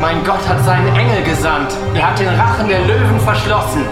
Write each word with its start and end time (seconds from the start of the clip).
Mein 0.00 0.24
Gott 0.24 0.40
hat 0.48 0.64
seinen 0.64 0.96
Engel 0.96 1.22
gesandt. 1.22 1.74
Er 1.94 2.10
hat 2.10 2.18
den 2.18 2.28
Rachen 2.28 2.68
der 2.68 2.86
Löwen 2.86 3.20
verschlossen. 3.20 3.84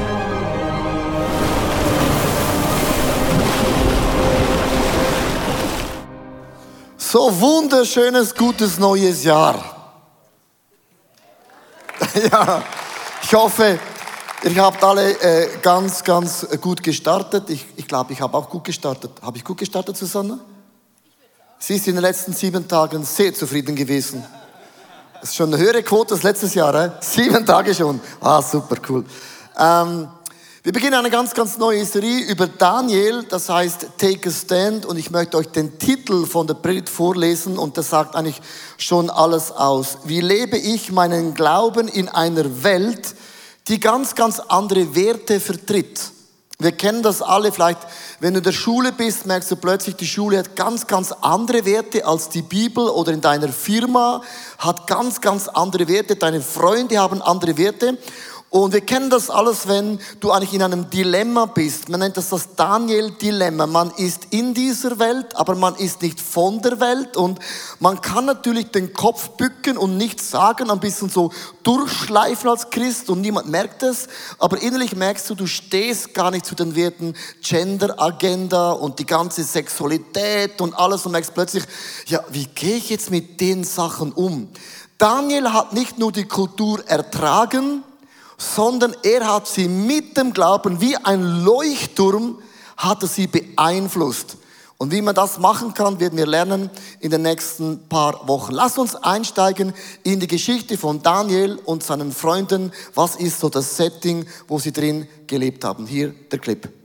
So 6.96 7.38
wunderschönes, 7.38 8.34
gutes 8.34 8.78
neues 8.78 9.22
Jahr. 9.22 9.62
ja, 12.32 12.62
ich 13.22 13.34
hoffe, 13.34 13.78
ihr 14.44 14.64
habt 14.64 14.82
alle 14.82 15.10
äh, 15.20 15.58
ganz, 15.60 16.02
ganz 16.02 16.46
gut 16.58 16.82
gestartet. 16.82 17.50
Ich, 17.50 17.66
ich 17.76 17.86
glaube, 17.86 18.14
ich 18.14 18.22
habe 18.22 18.34
auch 18.34 18.48
gut 18.48 18.64
gestartet. 18.64 19.10
Habe 19.20 19.36
ich 19.36 19.44
gut 19.44 19.58
gestartet, 19.58 19.94
Susanne? 19.94 20.38
Sie 21.58 21.74
ist 21.74 21.86
in 21.86 21.96
den 21.96 22.02
letzten 22.02 22.32
sieben 22.32 22.66
Tagen 22.66 23.04
sehr 23.04 23.34
zufrieden 23.34 23.76
gewesen. 23.76 24.24
Das 25.20 25.30
ist 25.30 25.36
schon 25.36 25.52
eine 25.52 25.62
höhere 25.62 25.82
Quote 25.82 26.14
als 26.14 26.22
letztes 26.22 26.54
Jahr. 26.54 26.74
Eh? 26.74 26.90
Sieben 27.00 27.44
Tage 27.44 27.74
schon. 27.74 28.00
Ah, 28.20 28.40
super, 28.40 28.76
cool. 28.88 29.04
Ähm, 29.58 30.08
wir 30.62 30.72
beginnen 30.72 30.94
eine 30.94 31.10
ganz, 31.10 31.34
ganz 31.34 31.58
neue 31.58 31.84
Serie 31.84 32.26
über 32.26 32.46
Daniel, 32.46 33.24
das 33.28 33.48
heißt 33.48 33.86
Take 33.96 34.28
a 34.28 34.32
Stand 34.32 34.86
und 34.86 34.96
ich 34.96 35.10
möchte 35.10 35.36
euch 35.36 35.48
den 35.48 35.78
Titel 35.78 36.26
von 36.26 36.46
der 36.46 36.54
Predigt 36.54 36.88
vorlesen 36.88 37.58
und 37.58 37.76
das 37.78 37.90
sagt 37.90 38.14
eigentlich 38.14 38.40
schon 38.76 39.10
alles 39.10 39.50
aus. 39.50 39.98
Wie 40.04 40.20
lebe 40.20 40.56
ich 40.56 40.92
meinen 40.92 41.34
Glauben 41.34 41.88
in 41.88 42.08
einer 42.08 42.62
Welt, 42.62 43.14
die 43.66 43.80
ganz, 43.80 44.14
ganz 44.14 44.40
andere 44.40 44.94
Werte 44.94 45.40
vertritt? 45.40 46.12
Wir 46.60 46.72
kennen 46.72 47.04
das 47.04 47.22
alle, 47.22 47.52
vielleicht 47.52 47.78
wenn 48.18 48.34
du 48.34 48.38
in 48.38 48.44
der 48.44 48.50
Schule 48.50 48.90
bist, 48.90 49.26
merkst 49.26 49.48
du 49.48 49.54
plötzlich, 49.54 49.94
die 49.94 50.08
Schule 50.08 50.38
hat 50.38 50.56
ganz, 50.56 50.88
ganz 50.88 51.12
andere 51.12 51.64
Werte 51.64 52.04
als 52.04 52.30
die 52.30 52.42
Bibel 52.42 52.88
oder 52.88 53.12
in 53.12 53.20
deiner 53.20 53.46
Firma 53.46 54.22
hat 54.58 54.88
ganz, 54.88 55.20
ganz 55.20 55.46
andere 55.46 55.86
Werte, 55.86 56.16
deine 56.16 56.40
Freunde 56.40 56.98
haben 56.98 57.22
andere 57.22 57.56
Werte 57.58 57.96
und 58.50 58.72
wir 58.72 58.80
kennen 58.80 59.10
das 59.10 59.28
alles, 59.28 59.68
wenn 59.68 60.00
du 60.20 60.30
eigentlich 60.30 60.54
in 60.54 60.62
einem 60.62 60.88
Dilemma 60.88 61.44
bist. 61.44 61.90
Man 61.90 62.00
nennt 62.00 62.16
das 62.16 62.30
das 62.30 62.54
Daniel-Dilemma. 62.56 63.66
Man 63.66 63.90
ist 63.90 64.28
in 64.30 64.54
dieser 64.54 64.98
Welt, 64.98 65.36
aber 65.36 65.54
man 65.54 65.74
ist 65.74 66.00
nicht 66.00 66.18
von 66.18 66.62
der 66.62 66.80
Welt. 66.80 67.18
Und 67.18 67.40
man 67.78 68.00
kann 68.00 68.24
natürlich 68.24 68.70
den 68.70 68.94
Kopf 68.94 69.30
bücken 69.30 69.76
und 69.76 69.98
nichts 69.98 70.30
sagen, 70.30 70.70
ein 70.70 70.80
bisschen 70.80 71.10
so 71.10 71.30
durchschleifen 71.62 72.48
als 72.48 72.70
Christ 72.70 73.10
und 73.10 73.20
niemand 73.20 73.50
merkt 73.50 73.82
es. 73.82 74.08
Aber 74.38 74.62
innerlich 74.62 74.96
merkst 74.96 75.28
du, 75.28 75.34
du 75.34 75.46
stehst 75.46 76.14
gar 76.14 76.30
nicht 76.30 76.46
zu 76.46 76.54
den 76.54 76.74
Werten 76.74 77.14
Gender-Agenda 77.42 78.72
und 78.72 78.98
die 78.98 79.06
ganze 79.06 79.44
Sexualität 79.44 80.62
und 80.62 80.72
alles 80.72 81.04
und 81.04 81.12
merkst 81.12 81.34
plötzlich, 81.34 81.64
ja, 82.06 82.24
wie 82.30 82.46
gehe 82.46 82.76
ich 82.76 82.88
jetzt 82.88 83.10
mit 83.10 83.42
den 83.42 83.62
Sachen 83.64 84.10
um? 84.12 84.48
Daniel 84.96 85.52
hat 85.52 85.74
nicht 85.74 85.98
nur 85.98 86.12
die 86.12 86.24
Kultur 86.24 86.82
ertragen, 86.88 87.84
sondern 88.38 88.96
er 89.02 89.26
hat 89.26 89.46
sie 89.48 89.68
mit 89.68 90.16
dem 90.16 90.32
Glauben 90.32 90.80
wie 90.80 90.96
ein 90.96 91.42
Leuchtturm, 91.44 92.38
hat 92.76 93.02
er 93.02 93.08
sie 93.08 93.26
beeinflusst. 93.26 94.36
Und 94.78 94.92
wie 94.92 95.02
man 95.02 95.16
das 95.16 95.40
machen 95.40 95.74
kann, 95.74 95.98
werden 95.98 96.16
wir 96.16 96.26
lernen 96.26 96.70
in 97.00 97.10
den 97.10 97.22
nächsten 97.22 97.88
paar 97.88 98.28
Wochen. 98.28 98.52
Lass 98.52 98.78
uns 98.78 98.94
einsteigen 98.94 99.74
in 100.04 100.20
die 100.20 100.28
Geschichte 100.28 100.78
von 100.78 101.02
Daniel 101.02 101.58
und 101.64 101.82
seinen 101.82 102.12
Freunden. 102.12 102.72
Was 102.94 103.16
ist 103.16 103.40
so 103.40 103.48
das 103.48 103.76
Setting, 103.76 104.24
wo 104.46 104.60
sie 104.60 104.72
drin 104.72 105.08
gelebt 105.26 105.64
haben? 105.64 105.84
Hier 105.84 106.14
der 106.30 106.38
Clip. 106.38 106.77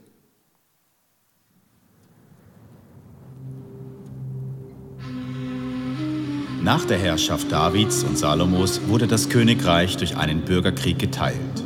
Nach 6.64 6.86
der 6.86 6.96
Herrschaft 6.96 7.52
Davids 7.52 8.04
und 8.04 8.16
Salomos 8.16 8.80
wurde 8.86 9.06
das 9.06 9.28
Königreich 9.28 9.98
durch 9.98 10.16
einen 10.16 10.46
Bürgerkrieg 10.46 10.98
geteilt. 10.98 11.62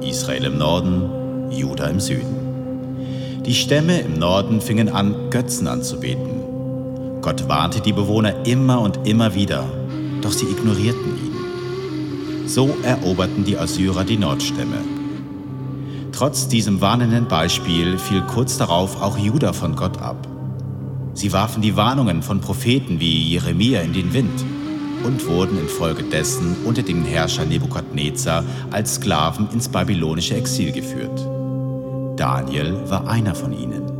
Israel 0.00 0.44
im 0.44 0.56
Norden, 0.56 1.50
Juda 1.50 1.88
im 1.88 2.00
Süden. 2.00 3.42
Die 3.44 3.52
Stämme 3.52 4.00
im 4.00 4.18
Norden 4.18 4.62
fingen 4.62 4.88
an, 4.88 5.28
Götzen 5.28 5.68
anzubeten. 5.68 7.20
Gott 7.20 7.50
warnte 7.50 7.82
die 7.82 7.92
Bewohner 7.92 8.46
immer 8.46 8.80
und 8.80 9.06
immer 9.06 9.34
wieder, 9.34 9.66
doch 10.22 10.32
sie 10.32 10.46
ignorierten 10.46 11.18
ihn. 11.18 12.48
So 12.48 12.74
eroberten 12.82 13.44
die 13.44 13.58
Assyrer 13.58 14.04
die 14.04 14.16
Nordstämme. 14.16 14.78
Trotz 16.12 16.48
diesem 16.48 16.80
warnenden 16.80 17.28
Beispiel 17.28 17.98
fiel 17.98 18.22
kurz 18.22 18.56
darauf 18.56 19.02
auch 19.02 19.18
Juda 19.18 19.52
von 19.52 19.76
Gott 19.76 20.00
ab. 20.00 20.33
Sie 21.14 21.32
warfen 21.32 21.62
die 21.62 21.76
Warnungen 21.76 22.22
von 22.22 22.40
Propheten 22.40 22.98
wie 22.98 23.22
Jeremia 23.30 23.80
in 23.82 23.92
den 23.92 24.12
Wind 24.12 24.44
und 25.04 25.24
wurden 25.28 25.58
infolgedessen 25.58 26.56
unter 26.64 26.82
den 26.82 27.04
Herrscher 27.04 27.44
Nebukadnezar 27.44 28.44
als 28.72 28.96
Sklaven 28.96 29.48
ins 29.52 29.68
babylonische 29.68 30.34
Exil 30.34 30.72
geführt. 30.72 31.20
Daniel 32.18 32.78
war 32.88 33.06
einer 33.08 33.34
von 33.34 33.52
ihnen. 33.52 33.93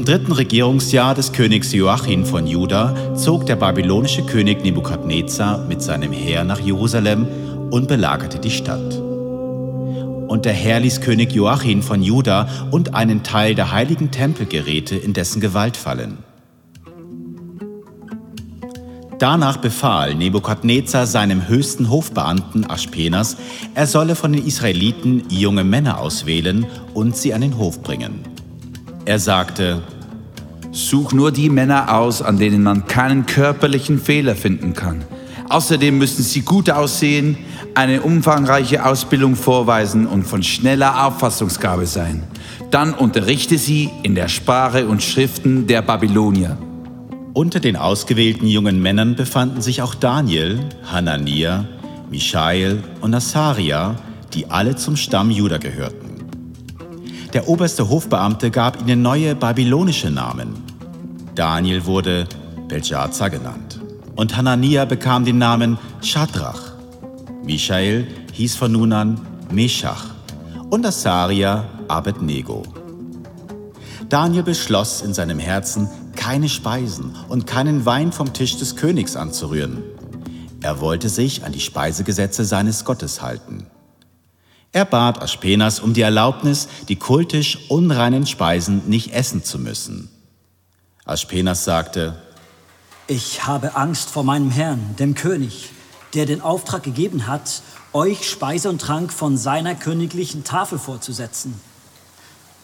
Im 0.00 0.06
dritten 0.06 0.32
Regierungsjahr 0.32 1.14
des 1.14 1.32
Königs 1.32 1.74
Joachim 1.74 2.24
von 2.24 2.46
Juda 2.46 3.14
zog 3.14 3.44
der 3.44 3.56
babylonische 3.56 4.22
König 4.22 4.64
Nebukadnezar 4.64 5.66
mit 5.66 5.82
seinem 5.82 6.10
Heer 6.10 6.42
nach 6.42 6.58
Jerusalem 6.58 7.28
und 7.70 7.86
belagerte 7.86 8.38
die 8.38 8.50
Stadt. 8.50 8.94
Und 8.96 10.46
der 10.46 10.54
Herr 10.54 10.80
ließ 10.80 11.02
König 11.02 11.32
Joachim 11.32 11.82
von 11.82 12.02
Juda 12.02 12.48
und 12.70 12.94
einen 12.94 13.22
Teil 13.24 13.54
der 13.54 13.72
heiligen 13.72 14.10
Tempelgeräte 14.10 14.96
in 14.96 15.12
dessen 15.12 15.42
Gewalt 15.42 15.76
fallen. 15.76 16.16
Danach 19.18 19.58
befahl 19.58 20.14
Nebukadnezar 20.14 21.06
seinem 21.06 21.46
höchsten 21.46 21.90
Hofbeamten 21.90 22.64
Aspenas, 22.64 23.36
er 23.74 23.86
solle 23.86 24.14
von 24.14 24.32
den 24.32 24.46
Israeliten 24.46 25.24
junge 25.28 25.62
Männer 25.62 26.00
auswählen 26.00 26.64
und 26.94 27.18
sie 27.18 27.34
an 27.34 27.42
den 27.42 27.58
Hof 27.58 27.82
bringen. 27.82 28.29
Er 29.10 29.18
sagte, 29.18 29.82
Such 30.70 31.12
nur 31.12 31.32
die 31.32 31.50
Männer 31.50 31.96
aus, 31.96 32.22
an 32.22 32.38
denen 32.38 32.62
man 32.62 32.86
keinen 32.86 33.26
körperlichen 33.26 33.98
Fehler 33.98 34.36
finden 34.36 34.72
kann. 34.72 35.02
Außerdem 35.48 35.98
müssen 35.98 36.22
sie 36.22 36.42
gut 36.42 36.70
aussehen, 36.70 37.36
eine 37.74 38.02
umfangreiche 38.02 38.86
Ausbildung 38.86 39.34
vorweisen 39.34 40.06
und 40.06 40.22
von 40.22 40.44
schneller 40.44 41.04
Auffassungsgabe 41.08 41.86
sein. 41.86 42.22
Dann 42.70 42.94
unterrichte 42.94 43.58
sie 43.58 43.90
in 44.04 44.14
der 44.14 44.28
Sprache 44.28 44.86
und 44.86 45.02
Schriften 45.02 45.66
der 45.66 45.82
Babylonier. 45.82 46.56
Unter 47.34 47.58
den 47.58 47.74
ausgewählten 47.74 48.46
jungen 48.46 48.80
Männern 48.80 49.16
befanden 49.16 49.60
sich 49.60 49.82
auch 49.82 49.96
Daniel, 49.96 50.60
Hanania, 50.84 51.66
Michael 52.12 52.84
und 53.00 53.12
Asaria, 53.12 53.96
die 54.34 54.48
alle 54.52 54.76
zum 54.76 54.94
Stamm 54.94 55.32
Juda 55.32 55.58
gehörten. 55.58 55.99
Der 57.32 57.48
oberste 57.48 57.88
Hofbeamte 57.88 58.50
gab 58.50 58.80
ihnen 58.80 59.02
neue 59.02 59.36
babylonische 59.36 60.10
Namen. 60.10 60.64
Daniel 61.36 61.86
wurde 61.86 62.26
Belshazzar 62.66 63.30
genannt. 63.30 63.80
Und 64.16 64.36
Hanania 64.36 64.84
bekam 64.84 65.24
den 65.24 65.38
Namen 65.38 65.78
Shadrach. 66.02 66.72
Michael 67.44 68.08
hieß 68.32 68.56
von 68.56 68.72
nun 68.72 68.92
an 68.92 69.20
Meshach 69.50 70.06
und 70.70 70.84
Asaria 70.84 71.64
Abednego. 71.86 72.64
Daniel 74.08 74.42
beschloss 74.42 75.02
in 75.02 75.14
seinem 75.14 75.38
Herzen, 75.38 75.88
keine 76.16 76.48
Speisen 76.48 77.14
und 77.28 77.46
keinen 77.46 77.86
Wein 77.86 78.10
vom 78.10 78.32
Tisch 78.32 78.58
des 78.58 78.74
Königs 78.74 79.14
anzurühren. 79.14 79.84
Er 80.62 80.80
wollte 80.80 81.08
sich 81.08 81.44
an 81.44 81.52
die 81.52 81.60
Speisegesetze 81.60 82.44
seines 82.44 82.84
Gottes 82.84 83.22
halten. 83.22 83.66
Er 84.72 84.84
bat 84.84 85.20
Aspenas 85.20 85.80
um 85.80 85.94
die 85.94 86.02
Erlaubnis, 86.02 86.68
die 86.88 86.96
kultisch 86.96 87.58
unreinen 87.68 88.26
Speisen 88.26 88.88
nicht 88.88 89.12
essen 89.12 89.42
zu 89.42 89.58
müssen. 89.58 90.08
Aspenas 91.04 91.64
sagte, 91.64 92.16
Ich 93.08 93.46
habe 93.46 93.74
Angst 93.74 94.10
vor 94.10 94.22
meinem 94.22 94.50
Herrn, 94.50 94.94
dem 94.98 95.16
König, 95.16 95.70
der 96.14 96.24
den 96.24 96.40
Auftrag 96.40 96.84
gegeben 96.84 97.26
hat, 97.26 97.62
euch 97.92 98.28
Speise 98.28 98.68
und 98.68 98.80
Trank 98.80 99.12
von 99.12 99.36
seiner 99.36 99.74
königlichen 99.74 100.44
Tafel 100.44 100.78
vorzusetzen. 100.78 101.60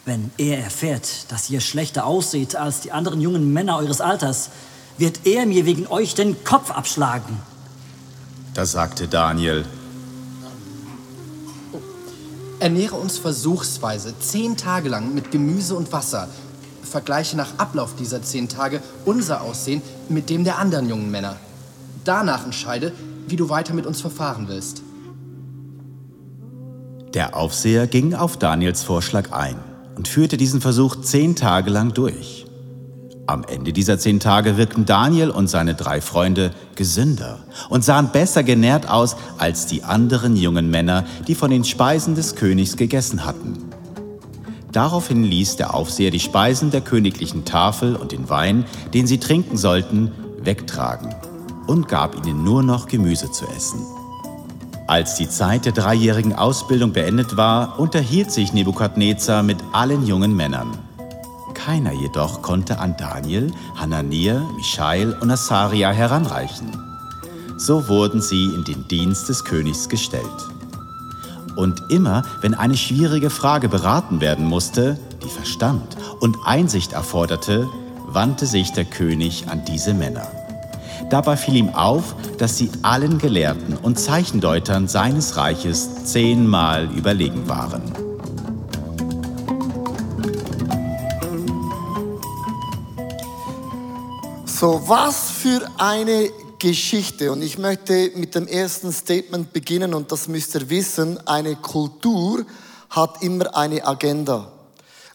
Wenn 0.04 0.30
er 0.38 0.62
erfährt, 0.62 1.32
dass 1.32 1.50
ihr 1.50 1.60
schlechter 1.60 2.06
ausseht 2.06 2.54
als 2.54 2.80
die 2.82 2.92
anderen 2.92 3.20
jungen 3.20 3.52
Männer 3.52 3.78
eures 3.78 4.00
Alters, 4.00 4.50
wird 4.98 5.26
er 5.26 5.46
mir 5.46 5.66
wegen 5.66 5.88
euch 5.88 6.14
den 6.14 6.44
Kopf 6.44 6.70
abschlagen. 6.70 7.38
Da 8.54 8.64
sagte 8.64 9.08
Daniel, 9.08 9.64
Ernähre 12.58 12.96
uns 12.96 13.18
versuchsweise 13.18 14.18
zehn 14.18 14.56
Tage 14.56 14.88
lang 14.88 15.14
mit 15.14 15.30
Gemüse 15.30 15.74
und 15.74 15.92
Wasser. 15.92 16.28
Vergleiche 16.82 17.36
nach 17.36 17.58
Ablauf 17.58 17.94
dieser 17.96 18.22
zehn 18.22 18.48
Tage 18.48 18.80
unser 19.04 19.42
Aussehen 19.42 19.82
mit 20.08 20.30
dem 20.30 20.44
der 20.44 20.58
anderen 20.58 20.88
jungen 20.88 21.10
Männer. 21.10 21.36
Danach 22.04 22.44
entscheide, 22.44 22.92
wie 23.28 23.36
du 23.36 23.48
weiter 23.48 23.74
mit 23.74 23.86
uns 23.86 24.00
verfahren 24.00 24.48
willst. 24.48 24.82
Der 27.12 27.36
Aufseher 27.36 27.86
ging 27.86 28.14
auf 28.14 28.36
Daniels 28.38 28.82
Vorschlag 28.82 29.32
ein 29.32 29.56
und 29.96 30.08
führte 30.08 30.36
diesen 30.36 30.60
Versuch 30.60 30.96
zehn 31.00 31.36
Tage 31.36 31.70
lang 31.70 31.92
durch. 31.92 32.45
Am 33.28 33.42
Ende 33.42 33.72
dieser 33.72 33.98
zehn 33.98 34.20
Tage 34.20 34.56
wirkten 34.56 34.86
Daniel 34.86 35.30
und 35.30 35.48
seine 35.48 35.74
drei 35.74 36.00
Freunde 36.00 36.52
gesünder 36.76 37.40
und 37.68 37.84
sahen 37.84 38.10
besser 38.12 38.44
genährt 38.44 38.88
aus 38.88 39.16
als 39.36 39.66
die 39.66 39.82
anderen 39.82 40.36
jungen 40.36 40.70
Männer, 40.70 41.04
die 41.26 41.34
von 41.34 41.50
den 41.50 41.64
Speisen 41.64 42.14
des 42.14 42.36
Königs 42.36 42.76
gegessen 42.76 43.24
hatten. 43.24 43.64
Daraufhin 44.70 45.24
ließ 45.24 45.56
der 45.56 45.74
Aufseher 45.74 46.12
die 46.12 46.20
Speisen 46.20 46.70
der 46.70 46.82
königlichen 46.82 47.44
Tafel 47.44 47.96
und 47.96 48.12
den 48.12 48.28
Wein, 48.30 48.64
den 48.94 49.08
sie 49.08 49.18
trinken 49.18 49.56
sollten, 49.56 50.12
wegtragen 50.38 51.12
und 51.66 51.88
gab 51.88 52.14
ihnen 52.14 52.44
nur 52.44 52.62
noch 52.62 52.86
Gemüse 52.86 53.32
zu 53.32 53.44
essen. 53.56 53.80
Als 54.86 55.16
die 55.16 55.28
Zeit 55.28 55.64
der 55.64 55.72
dreijährigen 55.72 56.32
Ausbildung 56.32 56.92
beendet 56.92 57.36
war, 57.36 57.80
unterhielt 57.80 58.30
sich 58.30 58.52
Nebukadnezar 58.52 59.42
mit 59.42 59.58
allen 59.72 60.06
jungen 60.06 60.36
Männern. 60.36 60.85
Keiner 61.66 61.90
jedoch 61.90 62.42
konnte 62.42 62.78
an 62.78 62.96
Daniel, 62.96 63.52
Hanania, 63.74 64.40
Michael 64.54 65.14
und 65.20 65.32
Asaria 65.32 65.90
heranreichen. 65.90 66.70
So 67.56 67.88
wurden 67.88 68.20
sie 68.20 68.44
in 68.44 68.62
den 68.62 68.86
Dienst 68.86 69.28
des 69.28 69.42
Königs 69.42 69.88
gestellt. 69.88 70.22
Und 71.56 71.82
immer, 71.88 72.22
wenn 72.40 72.54
eine 72.54 72.76
schwierige 72.76 73.30
Frage 73.30 73.68
beraten 73.68 74.20
werden 74.20 74.46
musste, 74.46 74.96
die 75.24 75.28
Verstand 75.28 75.96
und 76.20 76.36
Einsicht 76.44 76.92
erforderte, 76.92 77.68
wandte 78.06 78.46
sich 78.46 78.70
der 78.70 78.84
König 78.84 79.48
an 79.48 79.64
diese 79.64 79.92
Männer. 79.92 80.28
Dabei 81.10 81.36
fiel 81.36 81.56
ihm 81.56 81.70
auf, 81.70 82.14
dass 82.38 82.56
sie 82.56 82.70
allen 82.82 83.18
Gelehrten 83.18 83.76
und 83.76 83.98
Zeichendeutern 83.98 84.86
seines 84.86 85.36
Reiches 85.36 86.04
zehnmal 86.04 86.88
überlegen 86.92 87.48
waren. 87.48 88.05
So, 94.66 94.82
was 94.88 95.30
für 95.30 95.64
eine 95.78 96.28
Geschichte. 96.58 97.30
Und 97.30 97.40
ich 97.40 97.56
möchte 97.56 98.10
mit 98.16 98.34
dem 98.34 98.48
ersten 98.48 98.90
Statement 98.90 99.52
beginnen 99.52 99.94
und 99.94 100.10
das 100.10 100.26
müsst 100.26 100.56
ihr 100.56 100.68
wissen. 100.68 101.24
Eine 101.24 101.54
Kultur 101.54 102.44
hat 102.90 103.22
immer 103.22 103.56
eine 103.56 103.86
Agenda. 103.86 104.50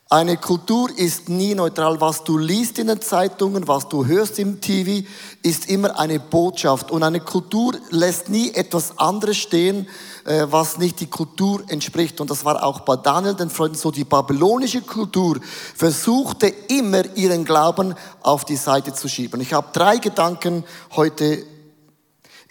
Eine 0.09 0.37
Kultur 0.37 0.89
ist 0.97 1.27
nie 1.27 1.53
neutral. 1.53 1.99
Was 1.99 2.23
du 2.23 2.37
liest 2.37 2.79
in 2.79 2.87
den 2.87 3.01
Zeitungen, 3.01 3.67
was 3.67 3.89
du 3.89 4.05
hörst 4.05 4.39
im 4.39 4.61
TV, 4.61 5.05
ist 5.43 5.69
immer 5.69 5.99
eine 5.99 6.21
Botschaft. 6.21 6.89
Und 6.89 7.03
eine 7.03 7.19
Kultur 7.19 7.73
lässt 7.89 8.29
nie 8.29 8.53
etwas 8.53 8.97
anderes 8.99 9.35
stehen, 9.35 9.85
was 10.25 10.77
nicht 10.77 10.99
die 10.99 11.07
Kultur 11.07 11.63
entspricht. 11.67 12.21
Und 12.21 12.29
das 12.29 12.45
war 12.45 12.63
auch 12.63 12.81
bei 12.81 12.95
Daniel, 12.95 13.33
den 13.33 13.49
Freunden, 13.49 13.77
so. 13.77 13.91
Die 13.91 14.03
babylonische 14.03 14.81
Kultur 14.81 15.39
versuchte 15.75 16.47
immer 16.67 17.03
ihren 17.15 17.43
Glauben 17.45 17.95
auf 18.21 18.45
die 18.45 18.55
Seite 18.55 18.93
zu 18.93 19.07
schieben. 19.07 19.41
Ich 19.41 19.53
habe 19.53 19.69
drei 19.73 19.97
Gedanken 19.97 20.63
heute 20.95 21.45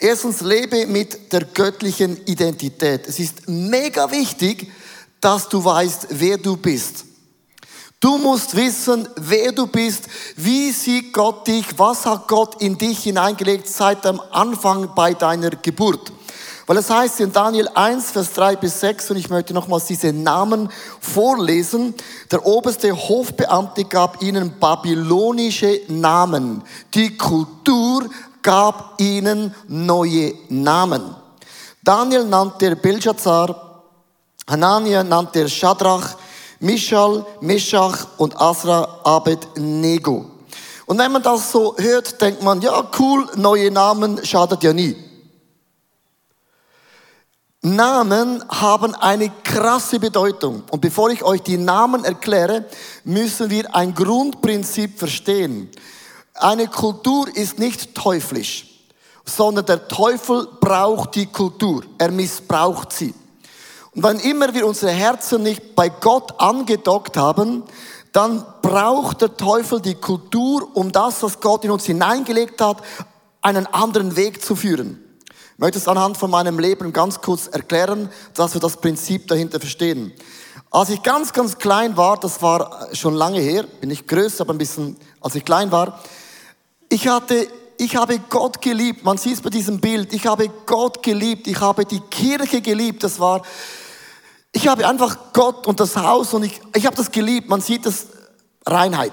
Erstens, 0.03 0.41
lebe 0.41 0.87
mit 0.87 1.31
der 1.31 1.45
göttlichen 1.45 2.25
Identität. 2.25 3.07
Es 3.07 3.19
ist 3.19 3.47
mega 3.47 4.11
wichtig, 4.11 4.73
dass 5.21 5.47
du 5.47 5.63
weißt, 5.63 6.07
wer 6.09 6.39
du 6.39 6.57
bist. 6.57 7.05
Du 8.01 8.17
musst 8.17 8.57
wissen, 8.57 9.07
wer 9.17 9.53
du 9.53 9.67
bist, 9.67 10.05
wie 10.37 10.73
sieht 10.73 11.13
Gott 11.13 11.47
dich, 11.47 11.67
was 11.77 12.07
hat 12.07 12.29
Gott 12.29 12.63
in 12.63 12.79
dich 12.79 13.01
hineingelegt 13.01 13.69
seit 13.69 14.07
dem 14.07 14.19
Anfang 14.31 14.95
bei 14.95 15.13
deiner 15.13 15.51
Geburt. 15.51 16.11
Weil 16.71 16.79
es 16.79 16.89
heißt 16.89 17.19
in 17.19 17.33
Daniel 17.33 17.69
1, 17.75 18.13
Vers 18.13 18.33
3 18.35 18.55
bis 18.55 18.79
6, 18.79 19.11
und 19.11 19.17
ich 19.17 19.29
möchte 19.29 19.53
nochmals 19.53 19.87
diese 19.87 20.13
Namen 20.13 20.69
vorlesen, 21.01 21.95
der 22.31 22.47
oberste 22.47 22.97
Hofbeamte 22.97 23.87
gab 23.87 24.23
ihnen 24.23 24.53
babylonische 24.61 25.81
Namen. 25.89 26.63
Die 26.95 27.17
Kultur 27.17 28.09
gab 28.41 29.01
ihnen 29.01 29.53
neue 29.67 30.33
Namen. 30.49 31.17
Daniel 31.83 32.25
nannte 32.25 32.67
er 32.67 32.77
Belshazzar, 32.77 33.83
Hanania 34.49 35.03
nannte 35.03 35.41
er 35.41 35.49
Shadrach, 35.49 36.19
Mischal, 36.61 37.27
Meshach 37.41 38.07
und 38.17 38.41
Asra 38.41 39.01
Abed-Nego. 39.03 40.27
Und 40.87 40.99
wenn 40.99 41.11
man 41.11 41.25
das 41.25 41.51
so 41.51 41.75
hört, 41.77 42.23
denkt 42.23 42.45
man, 42.45 42.61
ja 42.61 42.89
cool, 43.01 43.27
neue 43.35 43.73
Namen 43.73 44.25
schadet 44.25 44.63
ja 44.63 44.73
nie. 44.73 45.10
Namen 47.63 48.43
haben 48.49 48.95
eine 48.95 49.31
krasse 49.45 50.01
Bedeutung. 50.01 50.63
Und 50.71 50.81
bevor 50.81 51.11
ich 51.11 51.23
euch 51.23 51.43
die 51.43 51.59
Namen 51.59 52.05
erkläre, 52.05 52.65
müssen 53.05 53.51
wir 53.51 53.75
ein 53.75 53.95
Grundprinzip 53.95 54.99
verstehen. 54.99 55.71
Eine 56.33 56.69
Kultur 56.69 57.29
ist 57.37 57.59
nicht 57.59 57.95
teuflisch, 57.95 58.67
sondern 59.27 59.67
der 59.67 59.89
Teufel 59.89 60.49
braucht 60.59 61.15
die 61.17 61.27
Kultur. 61.27 61.83
Er 61.99 62.11
missbraucht 62.11 62.95
sie. 62.95 63.15
Und 63.95 64.05
wann 64.05 64.21
immer 64.21 64.55
wir 64.55 64.67
unsere 64.67 64.93
Herzen 64.93 65.43
nicht 65.43 65.75
bei 65.75 65.91
Gott 65.91 66.41
angedockt 66.41 67.19
haben, 67.19 67.65
dann 68.13 68.43
braucht 68.63 69.21
der 69.21 69.37
Teufel 69.37 69.83
die 69.83 69.97
Kultur, 69.97 70.67
um 70.75 70.91
das, 70.91 71.23
was 71.23 71.41
Gott 71.41 71.67
in 71.67 71.71
uns 71.71 71.85
hineingelegt 71.85 72.63
hat, 72.63 72.79
einen 73.43 73.67
anderen 73.67 74.17
Weg 74.17 74.43
zu 74.43 74.57
führen. 74.57 75.10
Ich 75.61 75.63
möchte 75.63 75.79
es 75.79 75.89
anhand 75.89 76.17
von 76.17 76.31
meinem 76.31 76.59
Leben 76.59 76.91
ganz 76.91 77.21
kurz 77.21 77.47
erklären, 77.47 78.09
dass 78.33 78.55
wir 78.55 78.63
das 78.63 78.79
Prinzip 78.79 79.29
dahinter 79.29 79.61
verstehen. 79.61 80.11
Als 80.71 80.89
ich 80.89 81.03
ganz, 81.03 81.35
ganz 81.35 81.59
klein 81.59 81.99
war, 81.99 82.19
das 82.19 82.41
war 82.41 82.89
schon 82.95 83.13
lange 83.13 83.41
her, 83.41 83.67
bin 83.79 83.91
ich 83.91 84.07
größer, 84.07 84.41
aber 84.41 84.55
ein 84.55 84.59
bisschen, 84.59 84.97
als 85.21 85.35
ich 85.35 85.45
klein 85.45 85.71
war, 85.71 86.01
ich 86.89 87.09
hatte, 87.09 87.47
ich 87.77 87.95
habe 87.95 88.19
Gott 88.31 88.63
geliebt. 88.63 89.05
Man 89.05 89.19
sieht 89.19 89.35
es 89.35 89.43
bei 89.43 89.51
diesem 89.51 89.83
Bild. 89.83 90.15
Ich 90.15 90.27
habe 90.27 90.49
Gott 90.65 91.03
geliebt. 91.03 91.47
Ich 91.47 91.61
habe 91.61 91.85
die 91.85 92.01
Kirche 92.01 92.63
geliebt. 92.63 93.05
Das 93.05 93.21
war, 93.21 93.43
ich 94.53 94.67
habe 94.67 94.89
einfach 94.89 95.35
Gott 95.35 95.67
und 95.67 95.79
das 95.79 95.95
Haus 95.95 96.33
und 96.33 96.45
ich, 96.45 96.59
ich 96.75 96.87
habe 96.87 96.97
das 96.97 97.11
geliebt. 97.11 97.51
Man 97.51 97.61
sieht 97.61 97.85
das 97.85 98.07
Reinheit. 98.65 99.13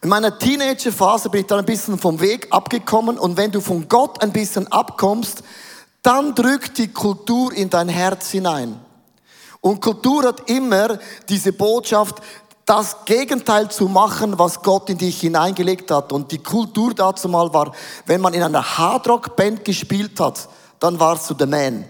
In 0.00 0.10
meiner 0.10 0.38
Teenagerphase 0.38 1.28
bin 1.28 1.40
ich 1.40 1.46
dann 1.48 1.58
ein 1.58 1.64
bisschen 1.64 1.98
vom 1.98 2.20
Weg 2.20 2.46
abgekommen 2.50 3.18
und 3.18 3.36
wenn 3.36 3.50
du 3.50 3.60
von 3.60 3.88
Gott 3.88 4.22
ein 4.22 4.32
bisschen 4.32 4.70
abkommst, 4.70 5.42
dann 6.02 6.36
drückt 6.36 6.78
die 6.78 6.92
Kultur 6.92 7.52
in 7.52 7.68
dein 7.68 7.88
Herz 7.88 8.30
hinein. 8.30 8.78
Und 9.60 9.80
Kultur 9.80 10.22
hat 10.22 10.48
immer 10.48 10.98
diese 11.28 11.52
Botschaft, 11.52 12.22
das 12.64 13.04
Gegenteil 13.06 13.70
zu 13.70 13.88
machen, 13.88 14.38
was 14.38 14.62
Gott 14.62 14.88
in 14.88 14.98
dich 14.98 15.20
hineingelegt 15.20 15.90
hat. 15.90 16.12
Und 16.12 16.30
die 16.30 16.38
Kultur 16.38 16.94
dazu 16.94 17.28
mal 17.28 17.52
war, 17.52 17.72
wenn 18.06 18.20
man 18.20 18.34
in 18.34 18.42
einer 18.42 18.78
Hardrock-Band 18.78 19.64
gespielt 19.64 20.20
hat, 20.20 20.48
dann 20.78 21.00
warst 21.00 21.28
du 21.28 21.34
der 21.34 21.46
Man. 21.48 21.86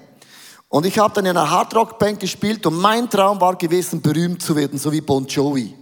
Und 0.69 0.87
ich 0.87 0.99
habe 0.99 1.12
dann 1.15 1.27
in 1.27 1.37
einer 1.37 1.50
Hardrock-Band 1.50 2.21
gespielt 2.21 2.65
und 2.65 2.79
mein 2.79 3.11
Traum 3.11 3.41
war 3.41 3.57
gewesen, 3.57 4.00
berühmt 4.00 4.41
zu 4.41 4.57
werden, 4.57 4.79
so 4.79 4.93
wie 4.93 5.00
Bon 5.00 5.27
Jovi. 5.27 5.77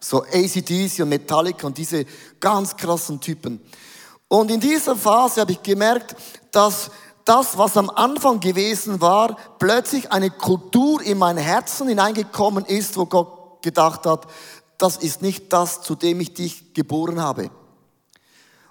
So 0.00 0.22
ACDC 0.22 1.00
und 1.00 1.10
Metallica 1.10 1.66
und 1.66 1.76
diese 1.76 2.06
ganz 2.40 2.76
krassen 2.76 3.20
Typen. 3.20 3.60
Und 4.28 4.50
in 4.50 4.60
dieser 4.60 4.96
Phase 4.96 5.42
habe 5.42 5.52
ich 5.52 5.62
gemerkt, 5.62 6.16
dass 6.52 6.90
das, 7.24 7.58
was 7.58 7.76
am 7.76 7.90
Anfang 7.90 8.40
gewesen 8.40 9.00
war, 9.00 9.36
plötzlich 9.58 10.10
eine 10.10 10.30
Kultur 10.30 11.02
in 11.02 11.18
mein 11.18 11.36
Herzen 11.36 11.88
hineingekommen 11.88 12.64
ist, 12.64 12.96
wo 12.96 13.06
Gott 13.06 13.62
gedacht 13.62 14.06
hat, 14.06 14.26
das 14.78 14.96
ist 14.96 15.20
nicht 15.20 15.52
das, 15.52 15.82
zu 15.82 15.94
dem 15.94 16.20
ich 16.20 16.32
dich 16.32 16.72
geboren 16.72 17.20
habe. 17.20 17.50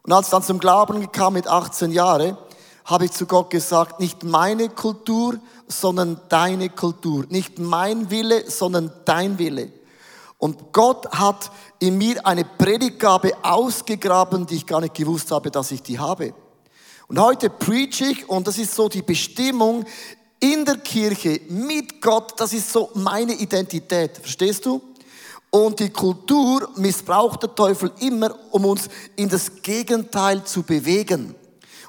Und 0.01 0.13
als 0.13 0.27
ich 0.27 0.31
dann 0.31 0.43
zum 0.43 0.59
Glauben 0.59 1.11
kam 1.11 1.33
mit 1.33 1.47
18 1.47 1.91
Jahren, 1.91 2.37
habe 2.85 3.05
ich 3.05 3.11
zu 3.11 3.27
Gott 3.27 3.51
gesagt, 3.51 3.99
nicht 3.99 4.23
meine 4.23 4.69
Kultur, 4.69 5.37
sondern 5.67 6.19
deine 6.29 6.69
Kultur. 6.69 7.25
Nicht 7.29 7.59
mein 7.59 8.09
Wille, 8.09 8.49
sondern 8.49 8.91
dein 9.05 9.37
Wille. 9.37 9.71
Und 10.39 10.71
Gott 10.71 11.05
hat 11.11 11.51
in 11.79 11.97
mir 11.97 12.25
eine 12.25 12.45
Predigtgabe 12.45 13.33
ausgegraben, 13.43 14.45
die 14.45 14.55
ich 14.55 14.65
gar 14.65 14.81
nicht 14.81 14.95
gewusst 14.95 15.31
habe, 15.31 15.51
dass 15.51 15.69
ich 15.69 15.83
die 15.83 15.99
habe. 15.99 16.33
Und 17.07 17.19
heute 17.19 17.49
preach 17.49 18.01
ich, 18.01 18.27
und 18.29 18.47
das 18.47 18.57
ist 18.57 18.73
so 18.73 18.87
die 18.87 19.01
Bestimmung, 19.01 19.85
in 20.39 20.63
der 20.63 20.77
Kirche, 20.77 21.41
mit 21.49 22.01
Gott, 22.01 22.33
das 22.37 22.53
ist 22.53 22.71
so 22.71 22.89
meine 22.93 23.33
Identität. 23.33 24.17
Verstehst 24.17 24.65
du? 24.65 24.81
Und 25.51 25.79
die 25.79 25.89
Kultur 25.89 26.69
missbraucht 26.75 27.43
der 27.43 27.53
Teufel 27.53 27.91
immer, 27.99 28.33
um 28.51 28.63
uns 28.63 28.87
in 29.17 29.27
das 29.27 29.61
Gegenteil 29.61 30.43
zu 30.45 30.63
bewegen. 30.63 31.35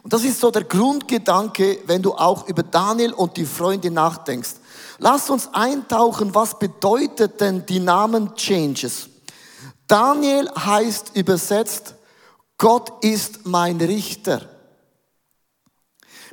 Und 0.03 0.13
das 0.13 0.25
ist 0.25 0.41
so 0.41 0.51
der 0.51 0.65
Grundgedanke, 0.65 1.79
wenn 1.87 2.03
du 2.03 2.15
auch 2.15 2.49
über 2.49 2.65
Daniel 2.65 3.13
und 3.13 3.37
die 3.37 3.45
Freunde 3.45 3.91
nachdenkst. 3.91 4.55
Lass 5.03 5.31
uns 5.31 5.49
eintauchen, 5.55 6.35
was 6.35 6.59
bedeutet 6.59 7.41
denn 7.41 7.65
die 7.65 7.81
Namen 7.81 8.35
Changes? 8.35 9.09
Daniel 9.87 10.51
heißt 10.55 11.17
übersetzt, 11.17 11.95
Gott 12.59 13.03
ist 13.03 13.47
mein 13.47 13.79
Richter. 13.79 14.43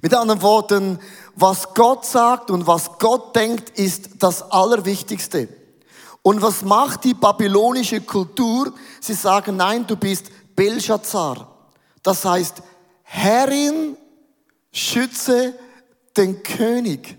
Mit 0.02 0.14
anderen 0.14 0.42
Worten, 0.42 1.00
was 1.36 1.74
Gott 1.74 2.06
sagt 2.06 2.52
und 2.52 2.68
was 2.68 3.00
Gott 3.00 3.34
denkt, 3.38 3.70
ist 3.80 4.10
das 4.20 4.52
Allerwichtigste. 4.52 5.48
Und 6.22 6.42
was 6.42 6.62
macht 6.62 7.06
die 7.06 7.14
babylonische 7.14 8.02
Kultur? 8.02 8.74
Sie 9.00 9.14
sagen, 9.14 9.56
nein, 9.56 9.88
du 9.88 9.96
bist 9.96 10.26
Belshazzar. 10.58 11.72
Das 12.04 12.26
heißt, 12.26 12.62
Herrin, 13.04 13.96
schütze 14.74 15.58
den 16.18 16.44
König. 16.44 17.18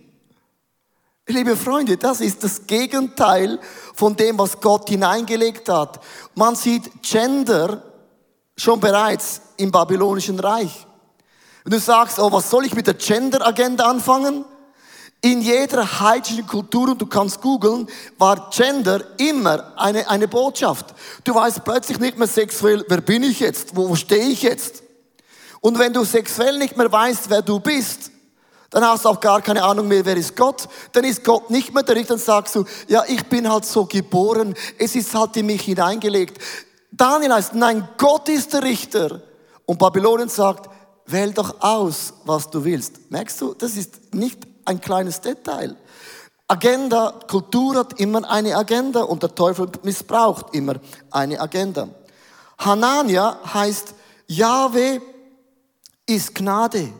Liebe 1.30 1.56
Freunde, 1.56 1.98
das 1.98 2.22
ist 2.22 2.42
das 2.42 2.66
Gegenteil 2.66 3.60
von 3.94 4.16
dem, 4.16 4.38
was 4.38 4.58
Gott 4.62 4.88
hineingelegt 4.88 5.68
hat. 5.68 6.00
Man 6.34 6.56
sieht 6.56 7.02
Gender 7.02 7.82
schon 8.56 8.80
bereits 8.80 9.42
im 9.58 9.70
babylonischen 9.70 10.40
Reich. 10.40 10.86
Wenn 11.64 11.72
du 11.72 11.80
sagst, 11.80 12.18
oh, 12.18 12.32
was 12.32 12.48
soll 12.48 12.64
ich 12.64 12.74
mit 12.74 12.86
der 12.86 12.94
Gender-Agenda 12.94 13.84
anfangen? 13.84 14.46
In 15.20 15.42
jeder 15.42 16.00
heidnischen 16.00 16.46
Kultur, 16.46 16.92
und 16.92 17.02
du 17.02 17.06
kannst 17.06 17.42
googeln, 17.42 17.86
war 18.16 18.48
Gender 18.48 19.02
immer 19.18 19.76
eine, 19.76 20.08
eine 20.08 20.28
Botschaft. 20.28 20.94
Du 21.24 21.34
weißt 21.34 21.62
plötzlich 21.62 21.98
nicht 21.98 22.16
mehr 22.16 22.26
sexuell, 22.28 22.86
wer 22.88 23.02
bin 23.02 23.22
ich 23.22 23.40
jetzt? 23.40 23.76
Wo, 23.76 23.90
wo 23.90 23.96
stehe 23.96 24.28
ich 24.28 24.40
jetzt? 24.40 24.82
Und 25.60 25.78
wenn 25.78 25.92
du 25.92 26.04
sexuell 26.04 26.56
nicht 26.56 26.78
mehr 26.78 26.90
weißt, 26.90 27.28
wer 27.28 27.42
du 27.42 27.60
bist, 27.60 28.12
dann 28.70 28.84
hast 28.84 29.04
du 29.04 29.08
auch 29.08 29.20
gar 29.20 29.40
keine 29.40 29.62
Ahnung 29.62 29.88
mehr, 29.88 30.04
wer 30.04 30.16
ist 30.16 30.36
Gott. 30.36 30.68
Dann 30.92 31.04
ist 31.04 31.24
Gott 31.24 31.48
nicht 31.48 31.72
mehr 31.72 31.82
der 31.82 31.96
Richter, 31.96 32.14
dann 32.14 32.22
sagst 32.22 32.54
du, 32.54 32.64
ja, 32.86 33.02
ich 33.06 33.24
bin 33.26 33.50
halt 33.50 33.64
so 33.64 33.86
geboren, 33.86 34.54
es 34.78 34.94
ist 34.94 35.14
halt 35.14 35.36
in 35.36 35.46
mich 35.46 35.62
hineingelegt. 35.62 36.42
Daniel 36.90 37.34
heißt, 37.34 37.54
nein, 37.54 37.88
Gott 37.96 38.28
ist 38.28 38.52
der 38.52 38.62
Richter. 38.62 39.22
Und 39.64 39.78
Babylonien 39.78 40.28
sagt, 40.28 40.68
wähl 41.06 41.32
doch 41.32 41.60
aus, 41.60 42.12
was 42.24 42.50
du 42.50 42.64
willst. 42.64 43.10
Merkst 43.10 43.40
du, 43.40 43.54
das 43.54 43.76
ist 43.76 44.14
nicht 44.14 44.40
ein 44.64 44.80
kleines 44.80 45.20
Detail. 45.20 45.76
Agenda, 46.46 47.14
Kultur 47.26 47.76
hat 47.76 48.00
immer 48.00 48.28
eine 48.30 48.56
Agenda 48.56 49.02
und 49.02 49.22
der 49.22 49.34
Teufel 49.34 49.70
missbraucht 49.82 50.54
immer 50.54 50.76
eine 51.10 51.40
Agenda. 51.40 51.88
Hanania 52.58 53.38
heißt, 53.52 53.94
Yahweh 54.26 55.00
ist 56.06 56.34
Gnade. 56.34 56.90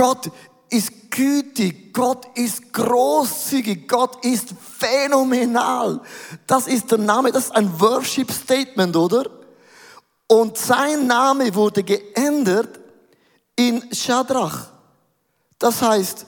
Gott 0.00 0.30
ist 0.70 1.10
gütig, 1.10 1.92
Gott 1.92 2.26
ist 2.34 2.72
großzügig, 2.72 3.86
Gott 3.86 4.24
ist 4.24 4.54
phänomenal. 4.78 6.00
Das 6.46 6.66
ist 6.66 6.90
der 6.90 6.96
Name, 6.96 7.30
das 7.30 7.44
ist 7.44 7.50
ein 7.50 7.78
Worship 7.78 8.32
Statement, 8.32 8.96
oder? 8.96 9.28
Und 10.26 10.56
sein 10.56 11.06
Name 11.06 11.54
wurde 11.54 11.82
geändert 11.84 12.80
in 13.56 13.94
Shadrach. 13.94 14.68
Das 15.58 15.82
heißt, 15.82 16.24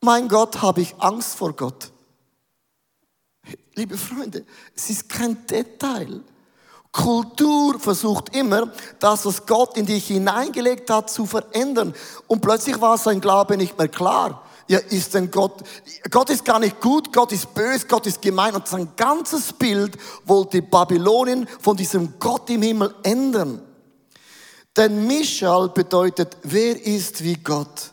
mein 0.00 0.26
Gott, 0.26 0.62
habe 0.62 0.80
ich 0.80 0.94
Angst 0.98 1.36
vor 1.36 1.52
Gott. 1.52 1.92
Liebe 3.74 3.98
Freunde, 3.98 4.46
es 4.74 4.88
ist 4.88 5.10
kein 5.10 5.46
Detail. 5.46 6.22
Kultur 6.94 7.80
versucht 7.80 8.36
immer, 8.36 8.70
das, 9.00 9.26
was 9.26 9.44
Gott 9.46 9.76
in 9.76 9.84
dich 9.84 10.06
hineingelegt 10.06 10.88
hat, 10.90 11.10
zu 11.10 11.26
verändern. 11.26 11.92
Und 12.28 12.40
plötzlich 12.40 12.80
war 12.80 12.96
sein 12.96 13.20
Glaube 13.20 13.56
nicht 13.56 13.76
mehr 13.76 13.88
klar. 13.88 14.44
Ja, 14.68 14.78
ist 14.78 15.12
denn 15.12 15.30
Gott, 15.30 15.64
Gott 16.08 16.30
ist 16.30 16.44
gar 16.44 16.60
nicht 16.60 16.80
gut, 16.80 17.12
Gott 17.12 17.32
ist 17.32 17.52
böse, 17.52 17.86
Gott 17.88 18.06
ist 18.06 18.22
gemein. 18.22 18.54
Und 18.54 18.68
sein 18.68 18.88
ganzes 18.96 19.52
Bild 19.52 19.98
wollte 20.24 20.62
Babylonien 20.62 21.48
von 21.60 21.76
diesem 21.76 22.14
Gott 22.20 22.48
im 22.48 22.62
Himmel 22.62 22.94
ändern. 23.02 23.60
Denn 24.76 25.04
Mischal 25.06 25.70
bedeutet, 25.70 26.36
wer 26.44 26.80
ist 26.80 27.24
wie 27.24 27.34
Gott? 27.34 27.90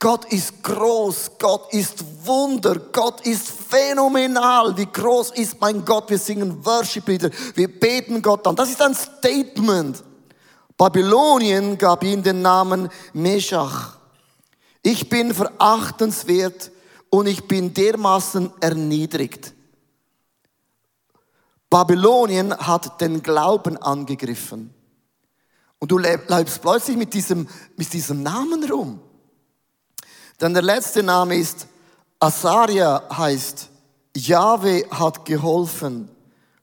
Gott 0.00 0.26
ist 0.26 0.62
groß, 0.62 1.32
Gott 1.40 1.72
ist 1.74 2.04
Wunder, 2.24 2.76
Gott 2.92 3.20
ist 3.26 3.48
phänomenal. 3.48 4.76
Wie 4.76 4.86
groß 4.86 5.32
ist 5.32 5.60
mein 5.60 5.84
Gott? 5.84 6.08
Wir 6.08 6.18
singen 6.18 6.64
Worship-Lieder, 6.64 7.30
wir 7.54 7.80
beten 7.80 8.22
Gott 8.22 8.46
an. 8.46 8.54
Das 8.54 8.70
ist 8.70 8.80
ein 8.80 8.94
Statement. 8.94 10.04
Babylonien 10.76 11.76
gab 11.76 12.04
ihm 12.04 12.22
den 12.22 12.42
Namen 12.42 12.88
Meshach. 13.12 13.98
Ich 14.82 15.08
bin 15.08 15.34
verachtenswert 15.34 16.70
und 17.10 17.26
ich 17.26 17.48
bin 17.48 17.74
dermaßen 17.74 18.52
erniedrigt. 18.60 19.52
Babylonien 21.68 22.56
hat 22.56 23.00
den 23.00 23.20
Glauben 23.20 23.76
angegriffen. 23.76 24.72
Und 25.80 25.90
du 25.90 25.96
bleibst 25.96 26.62
plötzlich 26.62 26.96
mit 26.96 27.12
diesem, 27.12 27.48
mit 27.76 27.92
diesem 27.92 28.22
Namen 28.22 28.62
rum. 28.70 29.00
Denn 30.40 30.54
der 30.54 30.62
letzte 30.62 31.02
Name 31.02 31.36
ist 31.36 31.66
Asaria 32.20 33.02
heißt, 33.10 33.68
Jahwe 34.16 34.84
hat 34.90 35.24
geholfen. 35.24 36.08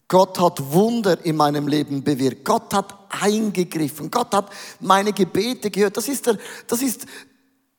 Gott 0.07 0.39
hat 0.39 0.71
Wunder 0.71 1.23
in 1.25 1.35
meinem 1.35 1.67
Leben 1.67 2.03
bewirkt. 2.03 2.45
Gott 2.45 2.73
hat 2.73 2.93
eingegriffen. 3.09 4.11
Gott 4.11 4.33
hat 4.33 4.49
meine 4.79 5.13
Gebete 5.13 5.71
gehört. 5.71 5.97
Das 5.97 6.07
ist 6.07 6.25
der, 6.27 6.37
das 6.67 6.81
ist 6.81 7.05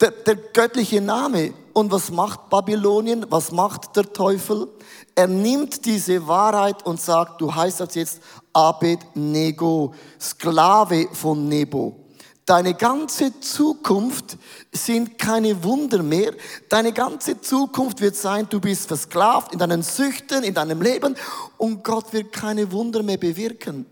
der, 0.00 0.10
der 0.10 0.36
göttliche 0.36 1.00
Name. 1.00 1.54
Und 1.72 1.90
was 1.90 2.10
macht 2.10 2.50
Babylonien? 2.50 3.26
Was 3.28 3.52
macht 3.52 3.96
der 3.96 4.12
Teufel? 4.12 4.68
Er 5.14 5.28
nimmt 5.28 5.84
diese 5.84 6.26
Wahrheit 6.26 6.84
und 6.84 7.00
sagt, 7.00 7.40
du 7.40 7.54
heißt 7.54 7.94
jetzt 7.94 8.20
Abed 8.52 9.00
Nego, 9.14 9.94
Sklave 10.20 11.08
von 11.12 11.48
Nebo. 11.48 12.05
Deine 12.46 12.74
ganze 12.74 13.40
Zukunft 13.40 14.38
sind 14.70 15.18
keine 15.18 15.64
Wunder 15.64 16.04
mehr. 16.04 16.32
Deine 16.68 16.92
ganze 16.92 17.40
Zukunft 17.40 18.00
wird 18.00 18.14
sein, 18.14 18.46
du 18.48 18.60
bist 18.60 18.86
versklavt 18.86 19.52
in 19.52 19.58
deinen 19.58 19.82
Süchten, 19.82 20.44
in 20.44 20.54
deinem 20.54 20.80
Leben 20.80 21.16
und 21.58 21.82
Gott 21.82 22.12
wird 22.12 22.32
keine 22.32 22.70
Wunder 22.70 23.02
mehr 23.02 23.16
bewirken. 23.16 23.84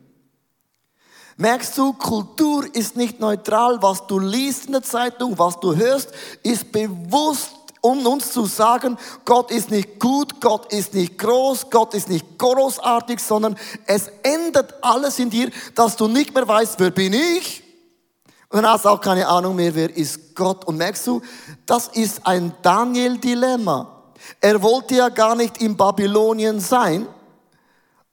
Merkst 1.36 1.76
du, 1.76 1.94
Kultur 1.94 2.64
ist 2.76 2.96
nicht 2.96 3.18
neutral. 3.18 3.82
Was 3.82 4.06
du 4.06 4.20
liest 4.20 4.66
in 4.66 4.72
der 4.72 4.84
Zeitung, 4.84 5.36
was 5.36 5.58
du 5.58 5.74
hörst, 5.74 6.12
ist 6.44 6.70
bewusst, 6.70 7.50
um 7.80 8.06
uns 8.06 8.32
zu 8.32 8.46
sagen, 8.46 8.96
Gott 9.24 9.50
ist 9.50 9.72
nicht 9.72 9.98
gut, 9.98 10.40
Gott 10.40 10.72
ist 10.72 10.94
nicht 10.94 11.18
groß, 11.18 11.70
Gott 11.70 11.92
ist 11.92 12.08
nicht 12.08 12.38
großartig, 12.38 13.18
sondern 13.18 13.58
es 13.86 14.12
ändert 14.22 14.74
alles 14.80 15.18
in 15.18 15.28
dir, 15.28 15.50
dass 15.74 15.96
du 15.96 16.06
nicht 16.06 16.32
mehr 16.32 16.46
weißt, 16.46 16.78
wer 16.78 16.90
bin 16.90 17.12
ich, 17.12 17.63
und 18.54 18.62
dann 18.62 18.70
hast 18.70 18.84
du 18.84 18.90
auch 18.90 19.00
keine 19.00 19.26
Ahnung 19.26 19.56
mehr, 19.56 19.74
wer 19.74 19.96
ist 19.96 20.32
Gott. 20.32 20.64
Und 20.64 20.76
merkst 20.76 21.08
du, 21.08 21.20
das 21.66 21.88
ist 21.88 22.24
ein 22.24 22.52
Daniel-Dilemma. 22.62 24.04
Er 24.40 24.62
wollte 24.62 24.94
ja 24.94 25.08
gar 25.08 25.34
nicht 25.34 25.60
in 25.60 25.76
Babylonien 25.76 26.60
sein, 26.60 27.08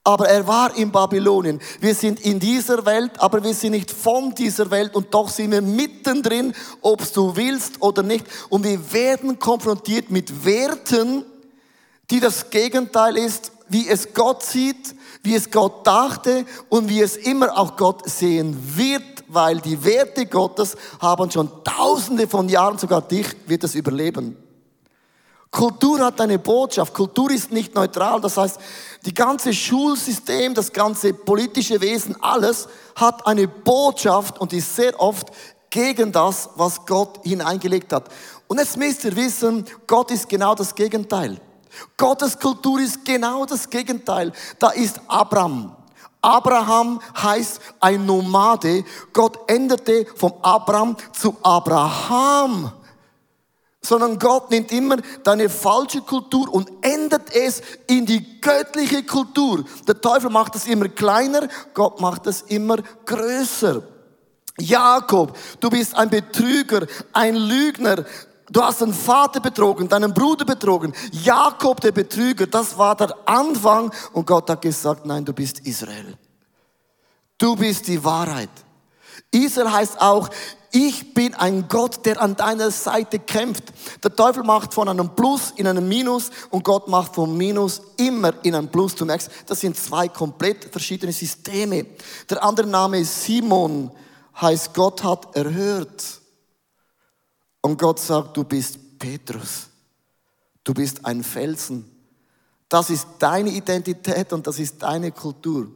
aber 0.03 0.29
er 0.29 0.47
war 0.47 0.75
in 0.75 0.91
Babylonien. 0.91 1.61
Wir 1.79 1.93
sind 1.93 2.21
in 2.21 2.39
dieser 2.39 2.83
Welt, 2.87 3.11
aber 3.19 3.43
wir 3.43 3.53
sind 3.53 3.73
nicht 3.73 3.91
von 3.91 4.33
dieser 4.33 4.71
Welt 4.71 4.95
und 4.95 5.13
doch 5.13 5.29
sind 5.29 5.51
wir 5.51 5.61
mittendrin, 5.61 6.55
ob 6.81 7.13
du 7.13 7.35
willst 7.35 7.79
oder 7.79 8.01
nicht. 8.01 8.25
Und 8.49 8.63
wir 8.63 8.91
werden 8.93 9.37
konfrontiert 9.37 10.09
mit 10.09 10.43
Werten, 10.43 11.23
die 12.09 12.19
das 12.19 12.49
Gegenteil 12.49 13.15
ist, 13.15 13.51
wie 13.69 13.87
es 13.87 14.11
Gott 14.11 14.41
sieht, 14.41 14.95
wie 15.21 15.35
es 15.35 15.51
Gott 15.51 15.85
dachte 15.85 16.45
und 16.67 16.89
wie 16.89 17.01
es 17.01 17.15
immer 17.15 17.55
auch 17.55 17.77
Gott 17.77 18.09
sehen 18.09 18.57
wird 18.75 19.10
weil 19.33 19.59
die 19.59 19.83
Werte 19.83 20.25
Gottes 20.25 20.75
haben 20.99 21.31
schon 21.31 21.49
tausende 21.63 22.27
von 22.27 22.49
Jahren, 22.49 22.77
sogar 22.77 23.01
dich 23.01 23.27
wird 23.47 23.63
es 23.63 23.75
überleben. 23.75 24.37
Kultur 25.51 25.99
hat 25.99 26.21
eine 26.21 26.39
Botschaft. 26.39 26.93
Kultur 26.93 27.29
ist 27.29 27.51
nicht 27.51 27.75
neutral. 27.75 28.21
Das 28.21 28.37
heißt, 28.37 28.57
die 29.05 29.13
ganze 29.13 29.53
Schulsystem, 29.53 30.53
das 30.53 30.71
ganze 30.71 31.13
politische 31.13 31.81
Wesen, 31.81 32.15
alles 32.21 32.69
hat 32.95 33.27
eine 33.27 33.49
Botschaft 33.49 34.39
und 34.39 34.53
ist 34.53 34.75
sehr 34.75 34.97
oft 34.99 35.27
gegen 35.69 36.11
das, 36.11 36.49
was 36.55 36.85
Gott 36.85 37.19
hineingelegt 37.23 37.91
hat. 37.91 38.09
Und 38.47 38.59
jetzt 38.59 38.77
müsst 38.77 39.03
ihr 39.03 39.15
wissen, 39.15 39.65
Gott 39.87 40.11
ist 40.11 40.29
genau 40.29 40.55
das 40.55 40.73
Gegenteil. 40.73 41.39
Gottes 41.97 42.39
Kultur 42.39 42.79
ist 42.79 43.03
genau 43.03 43.45
das 43.45 43.69
Gegenteil. 43.69 44.31
Da 44.59 44.69
ist 44.69 45.01
Abraham. 45.07 45.75
Abraham 46.21 47.01
heißt 47.21 47.59
ein 47.79 48.05
Nomade. 48.05 48.83
Gott 49.11 49.39
änderte 49.49 50.05
vom 50.15 50.33
Abraham 50.41 50.95
zu 51.13 51.35
Abraham. 51.41 52.71
sondern 53.83 54.19
Gott 54.19 54.51
nimmt 54.51 54.71
immer 54.71 54.97
deine 55.23 55.49
falsche 55.49 56.01
Kultur 56.01 56.53
und 56.53 56.71
ändert 56.81 57.33
es 57.33 57.63
in 57.87 58.05
die 58.05 58.39
göttliche 58.39 59.03
Kultur. 59.03 59.65
Der 59.87 59.99
Teufel 59.99 60.29
macht 60.29 60.55
es 60.55 60.67
immer 60.67 60.87
kleiner, 60.87 61.47
Gott 61.73 61.99
macht 61.99 62.27
es 62.27 62.43
immer 62.43 62.77
größer. 63.05 63.81
Jakob, 64.59 65.35
du 65.59 65.69
bist 65.71 65.95
ein 65.95 66.11
Betrüger, 66.11 66.85
ein 67.11 67.35
Lügner. 67.35 68.05
Du 68.51 68.61
hast 68.61 68.81
deinen 68.81 68.93
Vater 68.93 69.39
betrogen, 69.39 69.87
deinen 69.87 70.13
Bruder 70.13 70.43
betrogen. 70.43 70.93
Jakob, 71.11 71.79
der 71.79 71.93
Betrüger, 71.93 72.47
das 72.47 72.77
war 72.77 72.95
der 72.95 73.15
Anfang. 73.25 73.91
Und 74.11 74.27
Gott 74.27 74.49
hat 74.49 74.61
gesagt, 74.61 75.05
nein, 75.05 75.23
du 75.23 75.31
bist 75.31 75.59
Israel. 75.59 76.17
Du 77.37 77.55
bist 77.55 77.87
die 77.87 78.03
Wahrheit. 78.03 78.49
Israel 79.31 79.71
heißt 79.71 80.01
auch, 80.01 80.29
ich 80.73 81.13
bin 81.13 81.33
ein 81.35 81.67
Gott, 81.67 82.05
der 82.05 82.21
an 82.21 82.35
deiner 82.35 82.71
Seite 82.71 83.19
kämpft. 83.19 83.63
Der 84.03 84.15
Teufel 84.15 84.43
macht 84.43 84.73
von 84.73 84.87
einem 84.87 85.15
Plus 85.15 85.53
in 85.55 85.67
einem 85.67 85.87
Minus 85.87 86.29
und 86.49 86.63
Gott 86.63 86.87
macht 86.87 87.15
vom 87.15 87.35
Minus 87.35 87.81
immer 87.97 88.33
in 88.43 88.55
ein 88.55 88.69
Plus. 88.69 88.95
Du 88.95 89.05
merkst, 89.05 89.29
das 89.47 89.61
sind 89.61 89.77
zwei 89.77 90.07
komplett 90.09 90.65
verschiedene 90.65 91.13
Systeme. 91.13 91.85
Der 92.29 92.43
andere 92.43 92.67
Name 92.67 92.99
ist 92.99 93.23
Simon, 93.23 93.91
heißt 94.39 94.73
Gott 94.73 95.03
hat 95.03 95.35
erhört. 95.35 96.20
Und 97.61 97.79
Gott 97.79 97.99
sagt, 97.99 98.35
du 98.35 98.43
bist 98.43 98.99
Petrus. 98.99 99.67
Du 100.63 100.73
bist 100.73 101.05
ein 101.05 101.23
Felsen. 101.23 101.89
Das 102.67 102.89
ist 102.89 103.07
deine 103.19 103.49
Identität 103.49 104.31
und 104.33 104.47
das 104.47 104.59
ist 104.59 104.81
deine 104.81 105.11
Kultur. 105.11 105.67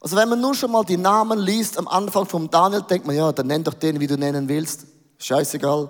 Also 0.00 0.16
wenn 0.16 0.28
man 0.28 0.40
nur 0.40 0.54
schon 0.54 0.72
mal 0.72 0.84
die 0.84 0.96
Namen 0.96 1.38
liest 1.38 1.78
am 1.78 1.86
Anfang 1.88 2.26
vom 2.26 2.50
Daniel, 2.50 2.82
denkt 2.82 3.06
man, 3.06 3.16
ja, 3.16 3.32
dann 3.32 3.46
nenn 3.46 3.62
doch 3.62 3.74
den, 3.74 4.00
wie 4.00 4.06
du 4.06 4.16
nennen 4.16 4.48
willst. 4.48 4.86
Scheißegal. 5.18 5.88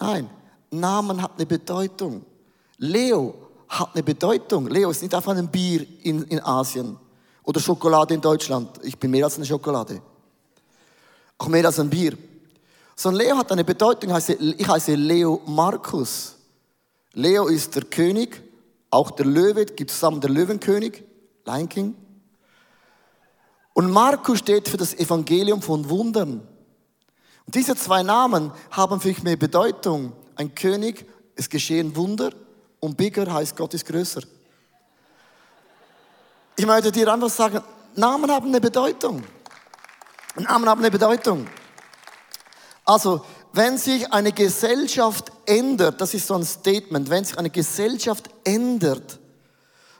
Nein, 0.00 0.28
Namen 0.70 1.22
hat 1.22 1.32
eine 1.36 1.46
Bedeutung. 1.46 2.24
Leo 2.78 3.34
hat 3.68 3.90
eine 3.94 4.02
Bedeutung. 4.02 4.66
Leo 4.66 4.90
ist 4.90 5.02
nicht 5.02 5.14
einfach 5.14 5.36
ein 5.36 5.48
Bier 5.48 5.86
in, 6.02 6.24
in 6.24 6.40
Asien 6.44 6.96
oder 7.44 7.60
Schokolade 7.60 8.14
in 8.14 8.20
Deutschland. 8.20 8.80
Ich 8.82 8.98
bin 8.98 9.12
mehr 9.12 9.24
als 9.24 9.36
eine 9.36 9.46
Schokolade. 9.46 10.02
Auch 11.38 11.48
mehr 11.48 11.64
als 11.64 11.78
ein 11.78 11.88
Bier. 11.88 12.18
Sondern 12.96 13.26
Leo 13.26 13.36
hat 13.36 13.52
eine 13.52 13.62
Bedeutung. 13.62 14.16
Ich 14.16 14.66
heiße 14.66 14.94
Leo 14.94 15.42
Markus. 15.44 16.36
Leo 17.12 17.46
ist 17.46 17.74
der 17.74 17.84
König, 17.84 18.42
auch 18.90 19.10
der 19.10 19.26
Löwe, 19.26 19.66
gibt 19.66 19.90
zusammen 19.90 20.20
der 20.20 20.30
Löwenkönig, 20.30 21.04
Lion 21.44 21.68
King. 21.68 21.94
Und 23.74 23.90
Markus 23.90 24.38
steht 24.38 24.68
für 24.68 24.78
das 24.78 24.94
Evangelium 24.94 25.60
von 25.60 25.88
Wundern. 25.90 26.40
Und 27.44 27.54
diese 27.54 27.76
zwei 27.76 28.02
Namen 28.02 28.50
haben 28.70 29.00
für 29.00 29.08
mich 29.08 29.22
mehr 29.22 29.36
Bedeutung. 29.36 30.12
Ein 30.34 30.54
König, 30.54 31.06
es 31.34 31.48
geschehen 31.48 31.94
Wunder 31.94 32.30
und 32.80 32.96
bigger 32.96 33.32
heißt 33.32 33.56
Gott 33.56 33.74
ist 33.74 33.86
größer. 33.86 34.22
Ich 36.56 36.66
möchte 36.66 36.90
dir 36.90 37.12
einfach 37.12 37.28
sagen, 37.28 37.60
Namen 37.94 38.30
haben 38.30 38.48
eine 38.48 38.60
Bedeutung. 38.60 39.22
Namen 40.36 40.68
haben 40.68 40.80
eine 40.80 40.90
Bedeutung. 40.90 41.46
Also, 42.86 43.22
wenn 43.52 43.76
sich 43.78 44.12
eine 44.12 44.32
Gesellschaft 44.32 45.32
ändert, 45.44 46.00
das 46.00 46.14
ist 46.14 46.28
so 46.28 46.34
ein 46.34 46.44
Statement, 46.44 47.10
wenn 47.10 47.24
sich 47.24 47.36
eine 47.36 47.50
Gesellschaft 47.50 48.30
ändert, 48.44 49.18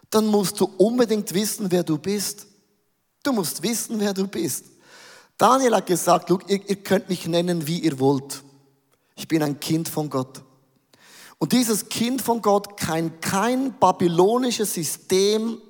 dann 0.08 0.26
musst 0.26 0.60
du 0.60 0.70
unbedingt 0.78 1.34
wissen, 1.34 1.70
wer 1.70 1.82
du 1.82 1.98
bist. 1.98 2.46
Du 3.24 3.32
musst 3.32 3.62
wissen, 3.62 3.98
wer 3.98 4.14
du 4.14 4.28
bist. 4.28 4.66
Daniel 5.36 5.74
hat 5.74 5.86
gesagt, 5.86 6.30
Look, 6.30 6.48
ihr, 6.48 6.60
ihr 6.68 6.76
könnt 6.76 7.08
mich 7.08 7.26
nennen, 7.26 7.66
wie 7.66 7.80
ihr 7.80 7.98
wollt. 7.98 8.42
Ich 9.16 9.26
bin 9.26 9.42
ein 9.42 9.58
Kind 9.58 9.88
von 9.88 10.08
Gott. 10.08 10.42
Und 11.38 11.52
dieses 11.52 11.88
Kind 11.88 12.22
von 12.22 12.40
Gott 12.40 12.76
kann 12.76 13.20
kein 13.20 13.74
babylonisches 13.78 14.74
System, 14.74 15.60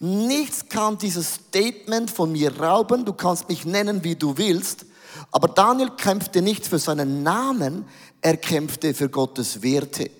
nichts 0.00 0.68
kann 0.68 0.96
dieses 0.96 1.34
Statement 1.34 2.10
von 2.10 2.32
mir 2.32 2.58
rauben. 2.58 3.04
Du 3.04 3.12
kannst 3.12 3.48
mich 3.48 3.64
nennen, 3.64 4.02
wie 4.02 4.16
du 4.16 4.36
willst. 4.36 4.86
Aber 5.30 5.48
Daniel 5.48 5.90
kämpfte 5.90 6.42
nicht 6.42 6.66
für 6.66 6.78
seinen 6.78 7.22
Namen, 7.22 7.86
er 8.20 8.36
kämpfte 8.36 8.94
für 8.94 9.08
Gottes 9.08 9.62
Werte. 9.62 10.10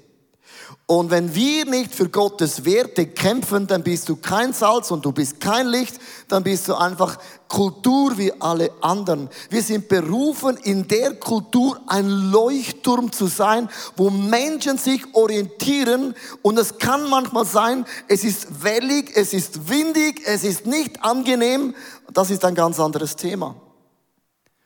Und 0.86 1.10
wenn 1.10 1.34
wir 1.34 1.64
nicht 1.64 1.94
für 1.94 2.08
Gottes 2.08 2.64
Werte 2.64 3.06
kämpfen, 3.06 3.66
dann 3.66 3.82
bist 3.82 4.08
du 4.08 4.16
kein 4.16 4.52
Salz 4.52 4.90
und 4.90 5.04
du 5.04 5.12
bist 5.12 5.40
kein 5.40 5.68
Licht, 5.68 5.98
dann 6.28 6.42
bist 6.42 6.68
du 6.68 6.74
einfach 6.74 7.18
Kultur 7.48 8.18
wie 8.18 8.32
alle 8.40 8.70
anderen. 8.80 9.30
Wir 9.48 9.62
sind 9.62 9.88
berufen, 9.88 10.56
in 10.58 10.88
der 10.88 11.14
Kultur 11.14 11.80
ein 11.86 12.08
Leuchtturm 12.08 13.12
zu 13.12 13.26
sein, 13.26 13.70
wo 13.96 14.10
Menschen 14.10 14.76
sich 14.76 15.02
orientieren. 15.14 16.14
Und 16.42 16.58
es 16.58 16.76
kann 16.78 17.08
manchmal 17.08 17.46
sein, 17.46 17.86
es 18.08 18.24
ist 18.24 18.62
wellig, 18.62 19.12
es 19.14 19.32
ist 19.32 19.70
windig, 19.70 20.20
es 20.26 20.44
ist 20.44 20.66
nicht 20.66 21.02
angenehm. 21.02 21.74
Das 22.12 22.30
ist 22.30 22.44
ein 22.44 22.54
ganz 22.54 22.78
anderes 22.78 23.16
Thema. 23.16 23.54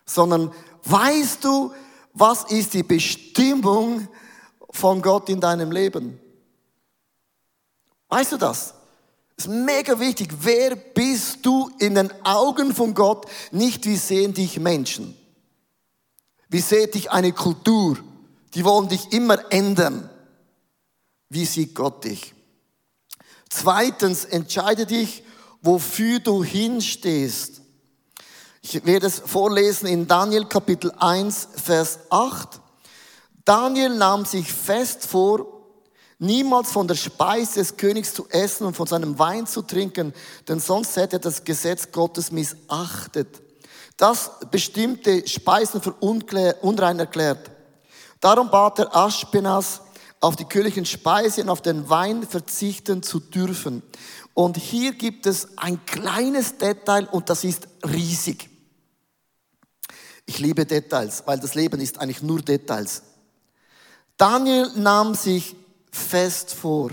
Sondern 0.07 0.53
weißt 0.85 1.45
du, 1.45 1.73
was 2.13 2.45
ist 2.45 2.73
die 2.73 2.83
Bestimmung 2.83 4.09
von 4.77 5.03
Gott 5.03 5.29
in 5.29 5.41
deinem 5.41 5.73
Leben. 5.73 6.21
Weißt 8.09 8.33
du 8.33 8.37
das? 8.37 8.75
Ist 9.37 9.49
mega 9.49 9.99
wichtig. 9.99 10.31
Wer 10.41 10.77
bist 10.77 11.45
du 11.45 11.71
in 11.79 11.95
den 11.95 12.13
Augen 12.25 12.75
von 12.75 12.95
Gott? 12.95 13.27
Nicht 13.51 13.85
wie 13.87 13.97
sehen 13.97 14.33
dich 14.33 14.59
Menschen. 14.61 15.17
Wie 16.49 16.61
sieht 16.61 16.95
dich 16.95 17.11
eine 17.11 17.33
Kultur? 17.33 17.99
Die 18.55 18.65
wollen 18.65 18.89
dich 18.89 19.13
immer 19.13 19.53
ändern. 19.53 20.09
Wie 21.29 21.45
sieht 21.45 21.75
Gott 21.75 22.05
dich? 22.05 22.35
Zweitens, 23.51 24.25
entscheide 24.25 24.87
dich, 24.87 25.25
wofür 25.61 26.21
du 26.21 26.45
hinstehst. 26.45 27.63
Ich 28.69 28.85
werde 28.85 29.07
es 29.07 29.21
vorlesen 29.25 29.87
in 29.87 30.09
Daniel 30.09 30.45
Kapitel 30.45 30.91
1, 30.99 31.51
Vers 31.55 32.01
8. 32.11 32.61
Daniel 33.45 33.95
nahm 33.95 34.25
sich 34.25 34.53
fest 34.53 35.07
vor, 35.07 35.47
niemals 36.19 36.73
von 36.73 36.89
der 36.89 36.97
Speise 36.97 37.61
des 37.61 37.77
Königs 37.77 38.13
zu 38.13 38.27
essen 38.29 38.67
und 38.67 38.75
von 38.75 38.89
seinem 38.89 39.21
Wein 39.21 39.47
zu 39.47 39.63
trinken, 39.63 40.13
denn 40.49 40.59
sonst 40.59 40.97
hätte 40.97 41.17
er 41.17 41.21
das 41.21 41.45
Gesetz 41.45 41.93
Gottes 41.93 42.33
missachtet. 42.33 43.41
Das 43.99 44.33
bestimmte 44.51 45.29
Speisen 45.29 45.81
für 45.81 45.93
unrein 45.93 46.99
erklärt. 46.99 47.49
Darum 48.19 48.51
bat 48.51 48.81
er 48.81 48.97
Aschpenas, 48.97 49.81
auf 50.21 50.35
die 50.35 50.45
königlichen 50.45 50.87
Speise 50.87 51.43
und 51.43 51.51
auf 51.51 51.63
den 51.63 51.89
Wein 51.89 52.27
verzichten 52.27 53.05
zu 53.05 53.21
dürfen. 53.21 53.85
Und 54.35 54.57
hier 54.57 54.93
gibt 54.93 55.27
es 55.27 55.57
ein 55.57 55.87
kleines 55.87 56.59
Detail 56.59 57.07
und 57.13 57.31
das 57.31 57.45
ist 57.45 57.69
riesig. 57.85 58.56
Ich 60.27 60.41
liebe 60.41 60.67
Details, 60.67 61.23
weil 61.25 61.39
das 61.39 61.55
Leben 61.55 61.81
ist 61.81 61.99
eigentlich 61.99 62.23
nur 62.23 62.43
Details. 62.43 63.03
Daniel 64.17 64.71
nahm 64.75 65.15
sich 65.15 65.55
fest 65.91 66.53
vor. 66.53 66.91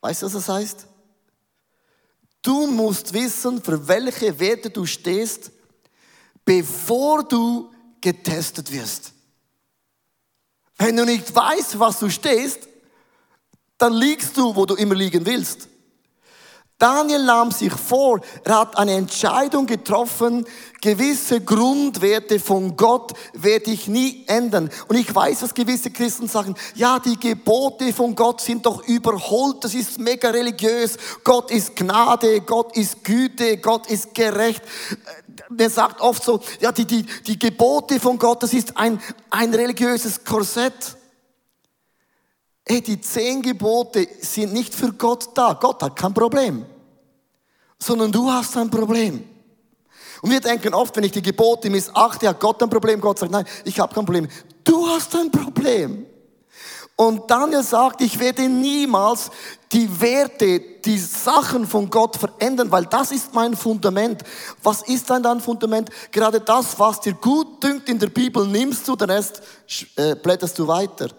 Weißt 0.00 0.22
du, 0.22 0.26
was 0.26 0.32
das 0.32 0.48
heißt? 0.48 0.86
Du 2.42 2.66
musst 2.66 3.12
wissen, 3.12 3.62
für 3.62 3.86
welche 3.86 4.38
Werte 4.38 4.70
du 4.70 4.86
stehst, 4.86 5.50
bevor 6.44 7.22
du 7.22 7.70
getestet 8.00 8.72
wirst. 8.72 9.12
Wenn 10.76 10.96
du 10.96 11.04
nicht 11.04 11.34
weißt, 11.34 11.78
was 11.78 11.98
du 11.98 12.08
stehst, 12.08 12.68
dann 13.76 13.92
liegst 13.92 14.36
du, 14.36 14.54
wo 14.54 14.64
du 14.64 14.74
immer 14.74 14.94
liegen 14.94 15.24
willst. 15.26 15.68
Daniel 16.78 17.24
nahm 17.24 17.50
sich 17.50 17.72
vor, 17.72 18.20
er 18.44 18.60
hat 18.60 18.78
eine 18.78 18.92
Entscheidung 18.92 19.66
getroffen, 19.66 20.46
gewisse 20.80 21.40
Grundwerte 21.40 22.38
von 22.38 22.76
Gott 22.76 23.14
werde 23.32 23.72
ich 23.72 23.88
nie 23.88 24.22
ändern. 24.28 24.70
Und 24.86 24.94
ich 24.94 25.12
weiß, 25.12 25.40
dass 25.40 25.54
gewisse 25.54 25.90
Christen 25.90 26.28
sagen, 26.28 26.54
ja, 26.76 27.00
die 27.00 27.18
Gebote 27.18 27.92
von 27.92 28.14
Gott 28.14 28.40
sind 28.40 28.64
doch 28.64 28.86
überholt, 28.86 29.64
das 29.64 29.74
ist 29.74 29.98
mega 29.98 30.30
religiös, 30.30 30.96
Gott 31.24 31.50
ist 31.50 31.74
Gnade, 31.74 32.42
Gott 32.42 32.76
ist 32.76 33.02
Güte, 33.02 33.56
Gott 33.56 33.88
ist 33.88 34.14
gerecht. 34.14 34.62
Man 35.48 35.70
sagt 35.70 36.00
oft 36.00 36.22
so, 36.22 36.40
ja, 36.60 36.70
die, 36.70 36.84
die, 36.84 37.04
die 37.26 37.40
Gebote 37.40 37.98
von 37.98 38.18
Gott, 38.18 38.44
das 38.44 38.54
ist 38.54 38.76
ein, 38.76 39.00
ein 39.30 39.52
religiöses 39.52 40.22
Korsett. 40.22 40.97
Hey, 42.68 42.82
die 42.82 43.00
zehn 43.00 43.40
Gebote 43.40 44.06
sind 44.20 44.52
nicht 44.52 44.74
für 44.74 44.92
Gott 44.92 45.30
da. 45.34 45.54
Gott 45.54 45.82
hat 45.82 45.96
kein 45.96 46.12
Problem. 46.12 46.66
Sondern 47.78 48.12
du 48.12 48.30
hast 48.30 48.56
ein 48.56 48.68
Problem. 48.68 49.24
Und 50.20 50.30
wir 50.30 50.40
denken 50.40 50.74
oft, 50.74 50.94
wenn 50.96 51.04
ich 51.04 51.12
die 51.12 51.22
Gebote 51.22 51.70
missachte, 51.70 52.28
hat 52.28 52.40
Gott 52.40 52.62
ein 52.62 52.68
Problem. 52.68 53.00
Gott 53.00 53.18
sagt, 53.18 53.32
nein, 53.32 53.46
ich 53.64 53.78
habe 53.80 53.94
kein 53.94 54.04
Problem. 54.04 54.28
Du 54.64 54.86
hast 54.86 55.14
ein 55.16 55.30
Problem. 55.30 56.04
Und 56.96 57.30
Daniel 57.30 57.62
sagt, 57.62 58.00
ich 58.00 58.18
werde 58.18 58.48
niemals 58.48 59.30
die 59.70 59.88
Werte, 60.00 60.60
die 60.84 60.98
Sachen 60.98 61.64
von 61.64 61.88
Gott 61.88 62.16
verändern, 62.16 62.72
weil 62.72 62.86
das 62.86 63.12
ist 63.12 63.32
mein 63.32 63.54
Fundament. 63.56 64.22
Was 64.64 64.82
ist 64.82 65.08
denn 65.08 65.22
dein 65.22 65.40
Fundament? 65.40 65.90
Gerade 66.10 66.40
das, 66.40 66.78
was 66.78 67.00
dir 67.00 67.12
gut 67.14 67.62
dünkt 67.62 67.88
in 67.88 68.00
der 68.00 68.08
Bibel, 68.08 68.46
nimmst 68.46 68.88
du, 68.88 68.96
den 68.96 69.10
Rest 69.10 69.40
äh, 69.94 70.16
blätterst 70.16 70.58
du 70.58 70.66
weiter. 70.66 71.10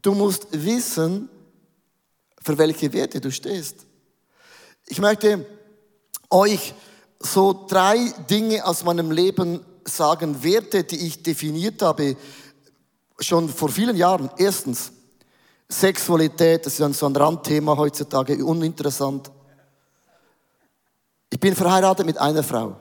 Du 0.00 0.14
musst 0.14 0.46
wissen, 0.52 1.28
für 2.42 2.56
welche 2.56 2.92
Werte 2.92 3.20
du 3.20 3.30
stehst. 3.30 3.86
Ich 4.86 5.00
möchte 5.00 5.44
euch 6.30 6.74
so 7.18 7.66
drei 7.68 8.12
Dinge 8.30 8.64
aus 8.64 8.84
meinem 8.84 9.10
Leben 9.10 9.64
sagen, 9.84 10.42
Werte, 10.42 10.84
die 10.84 11.06
ich 11.06 11.22
definiert 11.22 11.82
habe, 11.82 12.16
schon 13.18 13.48
vor 13.48 13.70
vielen 13.70 13.96
Jahren. 13.96 14.30
Erstens, 14.36 14.92
Sexualität, 15.68 16.64
das 16.64 16.78
ist 16.78 16.98
so 16.98 17.06
ein 17.06 17.16
Randthema 17.16 17.76
heutzutage, 17.76 18.44
uninteressant. 18.44 19.30
Ich 21.30 21.40
bin 21.40 21.54
verheiratet 21.54 22.06
mit 22.06 22.18
einer 22.18 22.42
Frau. 22.42 22.76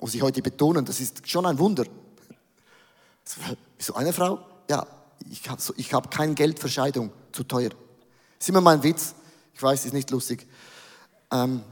Muss 0.00 0.14
ich 0.14 0.22
heute 0.22 0.42
betonen, 0.42 0.84
das 0.84 1.00
ist 1.00 1.26
schon 1.28 1.46
ein 1.46 1.58
Wunder. 1.58 1.84
Wieso 3.76 3.94
eine 3.94 4.12
Frau? 4.12 4.38
Ja, 4.70 4.86
ich 5.30 5.48
habe 5.48 5.60
so, 5.60 5.74
hab 5.74 6.10
kein 6.10 6.34
Geld 6.34 6.58
für 6.58 6.68
Scheidung, 6.68 7.10
zu 7.32 7.44
teuer. 7.44 7.70
Ist 8.38 8.48
immer 8.48 8.60
mein 8.60 8.82
Witz. 8.82 9.14
Ich 9.54 9.62
weiß, 9.62 9.84
ist 9.84 9.92
nicht 9.92 10.10
lustig. 10.10 10.46
Ähm, 11.30 11.62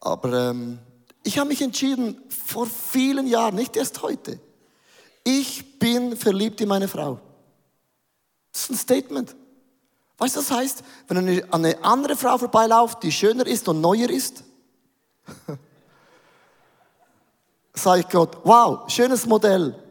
aber 0.00 0.50
ähm, 0.50 0.78
ich 1.22 1.38
habe 1.38 1.48
mich 1.48 1.62
entschieden, 1.62 2.20
vor 2.28 2.66
vielen 2.66 3.26
Jahren, 3.26 3.54
nicht 3.54 3.76
erst 3.76 4.02
heute, 4.02 4.38
ich 5.24 5.78
bin 5.78 6.16
verliebt 6.16 6.60
in 6.60 6.68
meine 6.68 6.88
Frau. 6.88 7.20
Das 8.52 8.62
ist 8.62 8.70
ein 8.70 8.76
Statement. 8.76 9.34
Weißt 10.18 10.36
du, 10.36 10.40
das 10.40 10.50
heißt, 10.50 10.84
wenn 11.08 11.44
eine, 11.50 11.84
andere 11.84 12.16
Frau 12.16 12.38
vorbeiläuft, 12.38 13.02
die 13.02 13.12
schöner 13.12 13.46
ist 13.46 13.68
und 13.68 13.80
neuer 13.80 14.10
ist, 14.10 14.44
sage 17.74 18.00
ich 18.00 18.08
Gott, 18.08 18.38
wow, 18.44 18.88
schönes 18.90 19.26
Modell. 19.26 19.81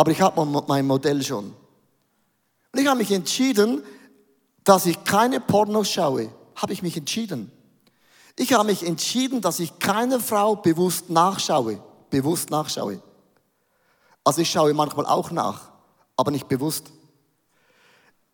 Aber 0.00 0.12
ich 0.12 0.22
habe 0.22 0.46
mein 0.66 0.86
Modell 0.86 1.22
schon. 1.22 1.52
Und 2.72 2.80
ich 2.80 2.86
habe 2.86 2.96
mich 2.96 3.12
entschieden, 3.12 3.82
dass 4.64 4.86
ich 4.86 5.04
keine 5.04 5.40
Pornos 5.40 5.90
schaue. 5.90 6.32
Habe 6.54 6.72
ich 6.72 6.80
mich 6.80 6.96
entschieden. 6.96 7.52
Ich 8.34 8.54
habe 8.54 8.64
mich 8.64 8.82
entschieden, 8.82 9.42
dass 9.42 9.60
ich 9.60 9.78
keine 9.78 10.18
Frau 10.18 10.56
bewusst 10.56 11.10
nachschaue. 11.10 11.82
Bewusst 12.08 12.48
nachschaue. 12.48 13.02
Also 14.24 14.40
ich 14.40 14.50
schaue 14.50 14.72
manchmal 14.72 15.04
auch 15.04 15.32
nach, 15.32 15.70
aber 16.16 16.30
nicht 16.30 16.48
bewusst. 16.48 16.90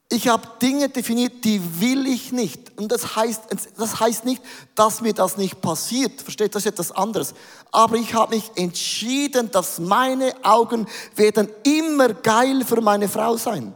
Ich 0.08 0.28
habe 0.28 0.46
Dinge 0.62 0.88
definiert, 0.88 1.44
die 1.44 1.60
will 1.80 2.06
ich 2.06 2.30
nicht. 2.30 2.78
Und 2.78 2.92
das 2.92 3.16
heißt, 3.16 3.42
das 3.76 3.98
heißt 3.98 4.24
nicht, 4.24 4.40
dass 4.76 5.00
mir 5.00 5.12
das 5.12 5.36
nicht 5.36 5.60
passiert. 5.60 6.22
Versteht, 6.22 6.54
das 6.54 6.64
ist 6.64 6.72
etwas 6.72 6.92
anderes. 6.92 7.34
Aber 7.72 7.96
ich 7.96 8.14
habe 8.14 8.36
mich 8.36 8.52
entschieden, 8.54 9.50
dass 9.50 9.80
meine 9.80 10.32
Augen 10.44 10.86
werden 11.16 11.48
immer 11.64 12.10
geil 12.10 12.64
für 12.64 12.80
meine 12.80 13.08
Frau 13.08 13.36
sein. 13.36 13.74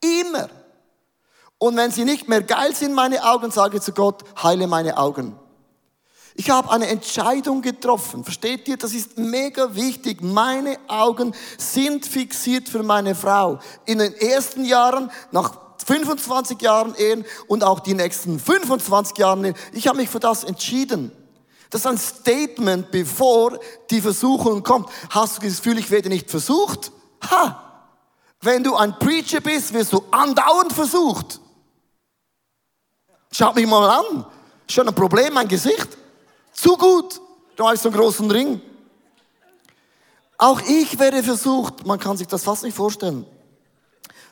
Immer. 0.00 0.48
Und 1.58 1.76
wenn 1.76 1.90
sie 1.90 2.04
nicht 2.04 2.28
mehr 2.28 2.42
geil 2.42 2.74
sind, 2.74 2.94
meine 2.94 3.22
Augen, 3.24 3.50
sage 3.50 3.76
ich 3.76 3.82
zu 3.82 3.92
Gott, 3.92 4.22
heile 4.42 4.66
meine 4.68 4.96
Augen. 4.96 5.36
Ich 6.38 6.50
habe 6.50 6.70
eine 6.70 6.86
Entscheidung 6.86 7.62
getroffen. 7.62 8.22
Versteht 8.22 8.68
ihr? 8.68 8.76
Das 8.76 8.94
ist 8.94 9.18
mega 9.18 9.74
wichtig. 9.74 10.22
Meine 10.22 10.78
Augen 10.86 11.34
sind 11.58 12.06
fixiert 12.06 12.68
für 12.68 12.84
meine 12.84 13.16
Frau. 13.16 13.58
In 13.86 13.98
den 13.98 14.14
ersten 14.14 14.64
Jahren, 14.64 15.10
nach 15.32 15.58
25 15.84 16.62
Jahren 16.62 16.94
Ehen 16.94 17.24
und 17.48 17.64
auch 17.64 17.80
die 17.80 17.94
nächsten 17.94 18.38
25 18.38 19.18
Jahren. 19.18 19.52
Ich 19.72 19.88
habe 19.88 19.98
mich 19.98 20.10
für 20.10 20.20
das 20.20 20.44
entschieden. 20.44 21.10
Das 21.70 21.80
ist 21.80 21.86
ein 21.88 21.98
Statement, 21.98 22.92
bevor 22.92 23.58
die 23.90 24.00
Versuchung 24.00 24.62
kommt. 24.62 24.88
Hast 25.10 25.38
du 25.38 25.42
das 25.48 25.56
Gefühl, 25.56 25.78
ich 25.78 25.90
werde 25.90 26.08
nicht 26.08 26.30
versucht? 26.30 26.92
Ha! 27.32 27.90
Wenn 28.42 28.62
du 28.62 28.76
ein 28.76 28.96
Preacher 29.00 29.40
bist, 29.40 29.72
wirst 29.72 29.92
du 29.92 30.04
andauernd 30.12 30.72
versucht. 30.72 31.40
Schaut 33.32 33.56
mich 33.56 33.66
mal 33.66 33.90
an. 33.90 34.24
Schon 34.68 34.86
ein 34.86 34.94
Problem, 34.94 35.34
mein 35.34 35.48
Gesicht. 35.48 35.98
Zu 36.60 36.76
gut. 36.76 37.20
Du 37.54 37.68
hast 37.68 37.82
so 37.82 37.88
einen 37.88 37.96
großen 37.96 38.28
Ring. 38.32 38.60
Auch 40.38 40.60
ich 40.60 40.98
werde 40.98 41.22
versucht. 41.22 41.86
Man 41.86 42.00
kann 42.00 42.16
sich 42.16 42.26
das 42.26 42.42
fast 42.42 42.64
nicht 42.64 42.76
vorstellen. 42.76 43.24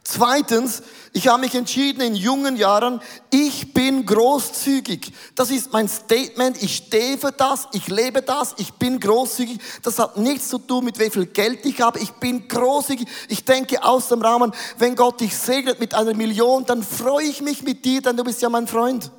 Zweitens, 0.02 0.82
ich 1.12 1.28
habe 1.28 1.42
mich 1.42 1.54
entschieden 1.54 2.00
in 2.00 2.14
jungen 2.16 2.56
Jahren, 2.56 3.00
ich 3.30 3.72
bin 3.72 4.06
großzügig. 4.06 5.12
Das 5.36 5.50
ist 5.52 5.72
mein 5.72 5.88
Statement. 5.88 6.60
Ich 6.62 6.76
stehe 6.76 7.16
für 7.16 7.30
das, 7.30 7.68
ich 7.72 7.86
lebe 7.86 8.22
das, 8.22 8.54
ich 8.58 8.72
bin 8.72 8.98
großzügig. 8.98 9.60
Das 9.82 10.00
hat 10.00 10.16
nichts 10.16 10.48
zu 10.48 10.58
tun 10.58 10.84
mit 10.84 10.98
wie 10.98 11.10
viel 11.10 11.26
Geld 11.26 11.64
ich 11.64 11.80
habe. 11.80 12.00
Ich 12.00 12.10
bin 12.12 12.48
großzügig. 12.48 13.06
Ich 13.28 13.44
denke 13.44 13.84
aus 13.84 14.08
dem 14.08 14.20
Rahmen, 14.20 14.52
wenn 14.78 14.96
Gott 14.96 15.20
dich 15.20 15.36
segnet 15.36 15.78
mit 15.78 15.94
einer 15.94 16.14
Million, 16.14 16.64
dann 16.66 16.82
freue 16.82 17.24
ich 17.24 17.40
mich 17.40 17.62
mit 17.62 17.84
dir, 17.84 18.02
denn 18.02 18.16
du 18.16 18.24
bist 18.24 18.42
ja 18.42 18.48
mein 18.48 18.66
Freund. 18.66 19.12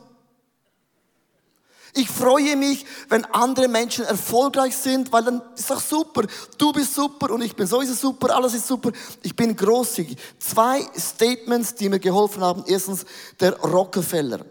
Ich 1.93 2.10
freue 2.10 2.56
mich, 2.56 2.86
wenn 3.10 3.26
andere 3.26 3.67
Menschen 3.67 4.06
erfolgreich 4.06 4.76
sind, 4.76 5.12
weil 5.12 5.23
dann 5.23 5.41
ist 5.56 5.69
doch 5.69 5.82
super. 5.82 6.23
Du 6.58 6.71
bist 6.71 6.93
super 6.93 7.32
und 7.32 7.41
ich 7.41 7.56
bin 7.56 7.67
sowieso 7.67 7.93
super, 7.93 8.36
alles 8.36 8.54
ist 8.54 8.67
super. 8.67 8.91
Ich 9.23 9.36
bin 9.36 9.56
großzügig. 9.56 10.17
Zwei 10.39 10.82
Statements, 10.97 11.76
die 11.76 11.89
mir 11.89 12.00
geholfen 12.00 12.43
haben. 12.43 12.63
Erstens, 12.67 13.06
der 13.39 13.60
Rockefeller. 13.60 14.45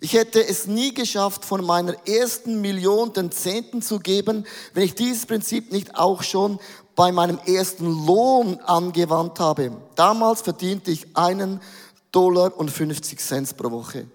Ich 0.00 0.12
hätte 0.12 0.46
es 0.46 0.66
nie 0.66 0.92
geschafft, 0.92 1.44
von 1.44 1.64
meiner 1.64 1.94
ersten 2.06 2.60
Million 2.60 3.12
den 3.12 3.30
Zehnten 3.30 3.80
zu 3.80 4.00
geben, 4.00 4.44
wenn 4.74 4.82
ich 4.82 4.94
dieses 4.94 5.24
Prinzip 5.24 5.72
nicht 5.72 5.96
auch 5.96 6.22
schon 6.22 6.58
bei 6.94 7.10
meinem 7.10 7.38
ersten 7.46 7.86
Lohn 8.06 8.60
angewandt 8.60 9.40
habe. 9.40 9.72
Damals 9.94 10.42
verdiente 10.42 10.90
ich 10.90 11.16
einen 11.16 11.60
Dollar 12.12 12.56
und 12.56 12.70
50 12.70 13.18
Cent 13.18 13.56
pro 13.56 13.70
Woche. 13.70 14.06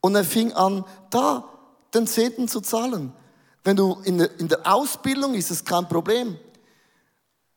Und 0.00 0.14
er 0.14 0.24
fing 0.24 0.52
an, 0.52 0.84
da 1.10 1.44
den 1.94 2.06
Zehnten 2.06 2.48
zu 2.48 2.60
zahlen. 2.60 3.12
Wenn 3.64 3.76
du 3.76 4.00
in 4.04 4.18
der, 4.18 4.40
in 4.40 4.48
der 4.48 4.60
Ausbildung 4.64 5.34
ist 5.34 5.50
es 5.50 5.64
kein 5.64 5.88
Problem. 5.88 6.38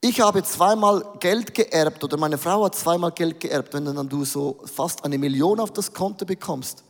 Ich 0.01 0.21
habe 0.21 0.43
zweimal 0.43 1.03
Geld 1.19 1.53
geerbt 1.53 2.03
oder 2.03 2.17
meine 2.17 2.37
Frau 2.37 2.65
hat 2.65 2.75
zweimal 2.75 3.11
Geld 3.11 3.39
geerbt. 3.39 3.73
Wenn 3.73 3.85
dann 3.85 4.07
du 4.07 4.23
so 4.23 4.63
fast 4.71 5.03
eine 5.03 5.17
Million 5.17 5.59
auf 5.59 5.71
das 5.71 5.93
Konto 5.93 6.25
bekommst, 6.25 6.83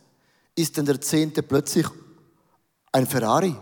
ist 0.54 0.76
dann 0.76 0.84
der 0.84 1.00
Zehnte 1.00 1.42
plötzlich 1.42 1.86
ein 2.92 3.06
Ferrari. 3.06 3.56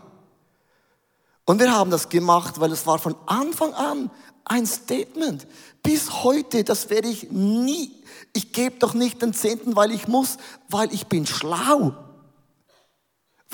Und 1.44 1.60
wir 1.60 1.72
haben 1.72 1.90
das 1.90 2.08
gemacht, 2.08 2.58
weil 2.58 2.72
es 2.72 2.86
war 2.86 2.98
von 2.98 3.14
Anfang 3.26 3.74
an 3.74 4.10
ein 4.44 4.66
Statement. 4.66 5.46
Bis 5.82 6.24
heute, 6.24 6.64
das 6.64 6.90
werde 6.90 7.08
ich 7.08 7.30
nie. 7.30 8.02
Ich 8.32 8.52
gebe 8.52 8.78
doch 8.78 8.94
nicht 8.94 9.22
den 9.22 9.34
Zehnten, 9.34 9.76
weil 9.76 9.92
ich 9.92 10.08
muss, 10.08 10.38
weil 10.68 10.92
ich 10.92 11.06
bin 11.06 11.26
schlau. 11.26 11.94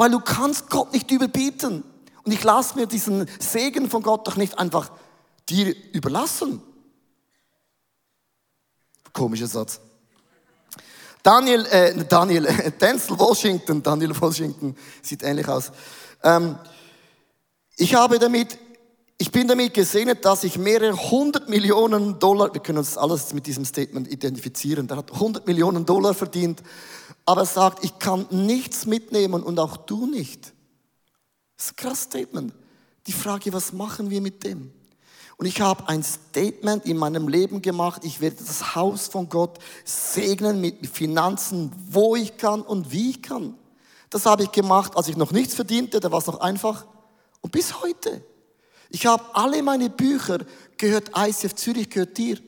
Weil 0.00 0.12
du 0.12 0.20
kannst 0.20 0.70
Gott 0.70 0.94
nicht 0.94 1.10
überbieten. 1.10 1.84
Und 2.22 2.32
ich 2.32 2.42
lasse 2.42 2.74
mir 2.74 2.86
diesen 2.86 3.28
Segen 3.38 3.90
von 3.90 4.02
Gott 4.02 4.26
doch 4.26 4.36
nicht 4.36 4.58
einfach 4.58 4.90
dir 5.46 5.76
überlassen. 5.92 6.62
Komischer 9.12 9.46
Satz. 9.46 9.78
Daniel, 11.22 11.66
äh, 11.66 12.02
Daniel, 12.08 12.44
Denzel 12.80 13.18
Washington, 13.18 13.82
Daniel 13.82 14.18
Washington, 14.18 14.74
sieht 15.02 15.22
ähnlich 15.22 15.46
aus. 15.48 15.70
Ähm, 16.22 16.58
ich 17.76 17.94
habe 17.94 18.18
damit, 18.18 18.56
ich 19.18 19.30
bin 19.30 19.48
damit 19.48 19.74
gesegnet, 19.74 20.24
dass 20.24 20.44
ich 20.44 20.56
mehrere 20.56 20.96
hundert 20.96 21.50
Millionen 21.50 22.18
Dollar, 22.18 22.54
wir 22.54 22.62
können 22.62 22.78
uns 22.78 22.96
alles 22.96 23.34
mit 23.34 23.46
diesem 23.46 23.66
Statement 23.66 24.10
identifizieren, 24.10 24.88
der 24.88 24.96
hat 24.96 25.12
100 25.12 25.46
Millionen 25.46 25.84
Dollar 25.84 26.14
verdient 26.14 26.62
aber 27.30 27.46
sagt, 27.46 27.84
ich 27.84 27.96
kann 28.00 28.26
nichts 28.30 28.86
mitnehmen 28.86 29.44
und 29.44 29.60
auch 29.60 29.76
du 29.76 30.04
nicht. 30.04 30.52
Das 31.56 31.66
ist 31.66 31.70
ein 31.70 31.76
krasses 31.76 32.02
Statement. 32.02 32.52
Die 33.06 33.12
Frage, 33.12 33.52
was 33.52 33.72
machen 33.72 34.10
wir 34.10 34.20
mit 34.20 34.42
dem? 34.42 34.72
Und 35.36 35.46
ich 35.46 35.60
habe 35.60 35.88
ein 35.88 36.02
Statement 36.02 36.86
in 36.86 36.96
meinem 36.96 37.28
Leben 37.28 37.62
gemacht. 37.62 38.04
Ich 38.04 38.20
werde 38.20 38.34
das 38.34 38.74
Haus 38.74 39.06
von 39.06 39.28
Gott 39.28 39.60
segnen 39.84 40.60
mit 40.60 40.84
Finanzen, 40.88 41.70
wo 41.88 42.16
ich 42.16 42.36
kann 42.36 42.62
und 42.62 42.90
wie 42.90 43.10
ich 43.10 43.22
kann. 43.22 43.54
Das 44.10 44.26
habe 44.26 44.42
ich 44.42 44.50
gemacht, 44.50 44.96
als 44.96 45.06
ich 45.06 45.16
noch 45.16 45.30
nichts 45.30 45.54
verdiente. 45.54 46.00
Da 46.00 46.10
war 46.10 46.18
es 46.18 46.26
noch 46.26 46.40
einfach. 46.40 46.84
Und 47.42 47.52
bis 47.52 47.80
heute. 47.80 48.24
Ich 48.88 49.06
habe 49.06 49.22
alle 49.34 49.62
meine 49.62 49.88
Bücher 49.88 50.38
gehört 50.76 51.12
ICF 51.16 51.54
Zürich, 51.54 51.90
gehört 51.90 52.18
dir. 52.18 52.40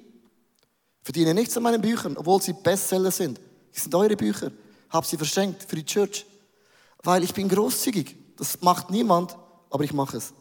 Verdiene 1.04 1.34
nichts 1.34 1.56
an 1.56 1.62
meinen 1.62 1.80
Büchern, 1.80 2.16
obwohl 2.16 2.42
sie 2.42 2.52
Bestseller 2.52 3.12
sind. 3.12 3.40
Das 3.72 3.84
sind 3.84 3.94
eure 3.94 4.16
Bücher 4.16 4.50
habe 4.92 5.06
sie 5.06 5.16
verschenkt 5.16 5.64
für 5.64 5.76
die 5.76 5.84
Church, 5.84 6.26
weil 7.02 7.24
ich 7.24 7.32
bin 7.32 7.48
großzügig. 7.48 8.16
Das 8.36 8.60
macht 8.60 8.90
niemand, 8.90 9.36
aber 9.70 9.84
ich 9.84 9.92
mache 9.92 10.18
es. 10.18 10.32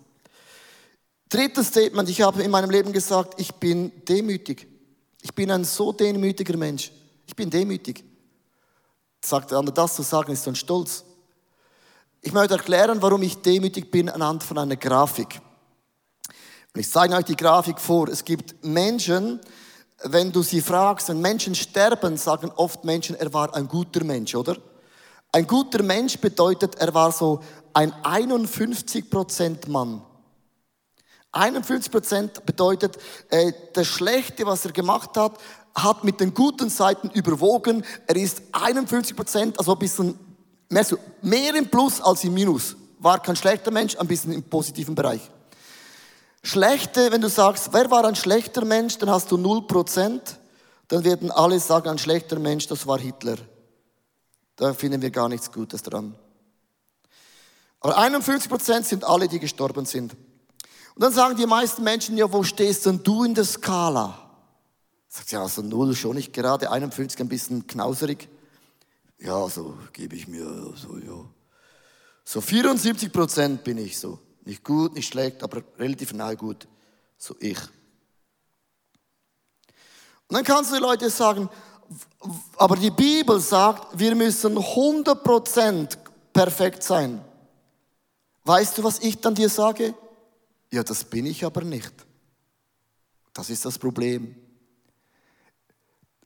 Drittes 1.30 1.68
Statement, 1.68 2.10
ich 2.10 2.22
habe 2.22 2.44
in 2.44 2.52
meinem 2.52 2.70
Leben 2.70 2.92
gesagt, 2.92 3.40
ich 3.40 3.54
bin 3.54 3.92
demütig. 4.06 4.68
Ich 5.22 5.34
bin 5.34 5.50
ein 5.50 5.64
so 5.64 5.94
demütiger 5.94 6.58
Mensch. 6.58 6.92
Ich 7.26 7.36
bin 7.36 7.50
demütig. 7.50 8.04
Sagt 9.24 9.52
der 9.52 9.60
andere, 9.60 9.74
das 9.74 9.96
zu 9.96 10.02
sagen, 10.02 10.34
ist 10.34 10.48
ein 10.48 10.56
Stolz. 10.56 11.06
Ich 12.22 12.34
möchte 12.34 12.56
erklären, 12.56 13.02
warum 13.02 13.22
ich 13.22 13.38
demütig 13.42 13.90
bin 13.90 14.10
anhand 14.10 14.44
von 14.44 14.58
einer 14.58 14.76
Grafik. 14.76 15.40
Und 16.74 16.82
ich 16.82 16.90
zeige 16.90 17.16
euch 17.16 17.26
die 17.26 17.36
Grafik 17.36 17.80
vor. 17.80 18.10
Es 18.10 18.26
gibt 18.26 18.64
Menschen, 18.64 19.40
wenn 20.04 20.32
du 20.32 20.42
sie 20.42 20.62
fragst, 20.62 21.10
wenn 21.10 21.22
Menschen 21.22 21.56
sterben, 21.56 22.18
sagen 22.18 22.52
oft 22.56 22.84
Menschen, 22.84 23.16
er 23.16 23.34
war 23.34 23.54
ein 23.56 23.68
guter 23.68 24.04
Mensch, 24.04 24.36
oder? 24.36 24.58
Ein 25.32 25.48
guter 25.48 25.84
Mensch 25.84 26.18
bedeutet, 26.18 26.76
er 26.76 26.94
war 26.94 27.12
so 27.12 27.42
ein 27.74 27.94
51% 28.04 29.70
Mann. 29.70 30.02
51% 31.32 32.42
bedeutet, 32.46 32.98
äh, 33.30 33.54
das 33.74 33.88
Schlechte, 33.88 34.46
was 34.46 34.66
er 34.66 34.74
gemacht 34.74 35.16
hat, 35.16 35.38
hat 35.74 36.04
mit 36.04 36.20
den 36.20 36.34
guten 36.34 36.70
Seiten 36.70 37.10
überwogen. 37.12 37.86
Er 38.08 38.18
ist 38.18 38.42
51%, 38.52 39.58
also 39.58 39.74
ein 39.74 39.80
bisschen 39.80 40.20
mehr, 40.70 40.86
mehr 41.22 41.56
im 41.56 41.70
Plus 41.70 42.02
als 42.02 42.26
im 42.26 42.34
Minus. 42.34 42.76
War 43.00 43.22
kein 43.22 43.38
schlechter 43.38 43.72
Mensch, 43.72 43.96
ein 43.98 44.08
bisschen 44.08 44.34
im 44.34 44.44
positiven 44.44 44.94
Bereich. 44.94 45.22
Schlechte, 46.44 47.12
wenn 47.12 47.22
du 47.22 47.30
sagst, 47.30 47.72
wer 47.72 47.92
war 47.92 48.06
ein 48.06 48.16
schlechter 48.16 48.66
Mensch, 48.66 48.98
dann 48.98 49.10
hast 49.10 49.32
du 49.32 49.38
0%, 49.38 50.20
dann 50.88 51.04
werden 51.04 51.32
alle 51.32 51.60
sagen, 51.60 51.90
ein 51.90 51.98
schlechter 52.00 52.40
Mensch, 52.40 52.68
das 52.68 52.88
war 52.88 53.00
Hitler. 53.00 53.38
Da 54.56 54.74
finden 54.74 55.02
wir 55.02 55.12
gar 55.12 55.30
nichts 55.30 55.52
Gutes 55.52 55.84
dran. 55.84 56.16
Aber 57.80 57.98
51% 57.98 58.84
sind 58.84 59.04
alle, 59.04 59.28
die 59.28 59.40
gestorben 59.40 59.86
sind. 59.86 60.14
Und 60.96 61.04
dann 61.04 61.14
sagen 61.14 61.36
die 61.36 61.46
meisten 61.46 61.84
Menschen, 61.84 62.18
ja, 62.18 62.32
wo 62.32 62.44
stehst 62.44 62.86
denn 62.86 63.02
du 63.04 63.24
in 63.24 63.34
der 63.34 63.46
Skala? 63.46 64.18
Sagt 65.08 65.32
ja, 65.32 65.42
also 65.42 65.62
null 65.62 65.96
schon 65.96 66.16
nicht 66.16 66.34
gerade, 66.34 66.72
51 66.72 67.20
ein 67.22 67.30
bisschen 67.30 67.68
knauserig. 67.68 68.30
Ja, 69.18 69.48
so 69.50 69.78
gebe 69.94 70.16
ich 70.16 70.28
mir 70.28 70.74
so, 70.76 70.98
ja. 70.98 71.26
So 72.24 72.42
74 72.42 73.12
Prozent 73.12 73.64
bin 73.64 73.78
ich 73.78 73.98
so. 73.98 74.20
Nicht 74.44 74.64
gut, 74.64 74.94
nicht 74.94 75.08
schlecht, 75.08 75.44
aber 75.44 75.64
relativ 75.78 76.14
nahe 76.14 76.36
gut. 76.36 76.68
So 77.18 77.36
ich. 77.40 77.60
Und 80.28 80.36
dann 80.36 80.44
kannst 80.44 80.72
du 80.72 80.76
die 80.76 80.82
Leute 80.82 81.10
sagen, 81.10 81.50
aber 82.58 82.76
die 82.76 82.92
Bibel 82.92 83.40
sagt, 83.40 84.00
wir 84.00 84.16
müssen 84.16 84.58
100 84.58 85.24
Prozent 85.24 85.98
perfekt 86.32 86.84
sein. 86.84 87.24
Weißt 88.44 88.78
du, 88.78 88.84
was 88.84 89.00
ich 89.00 89.20
dann 89.20 89.36
dir 89.36 89.50
sage? 89.50 89.94
Ja, 90.72 90.84
das 90.84 91.04
bin 91.04 91.26
ich 91.26 91.44
aber 91.44 91.62
nicht. 91.62 91.94
Das 93.34 93.50
ist 93.50 93.66
das 93.66 93.78
Problem. 93.78 94.36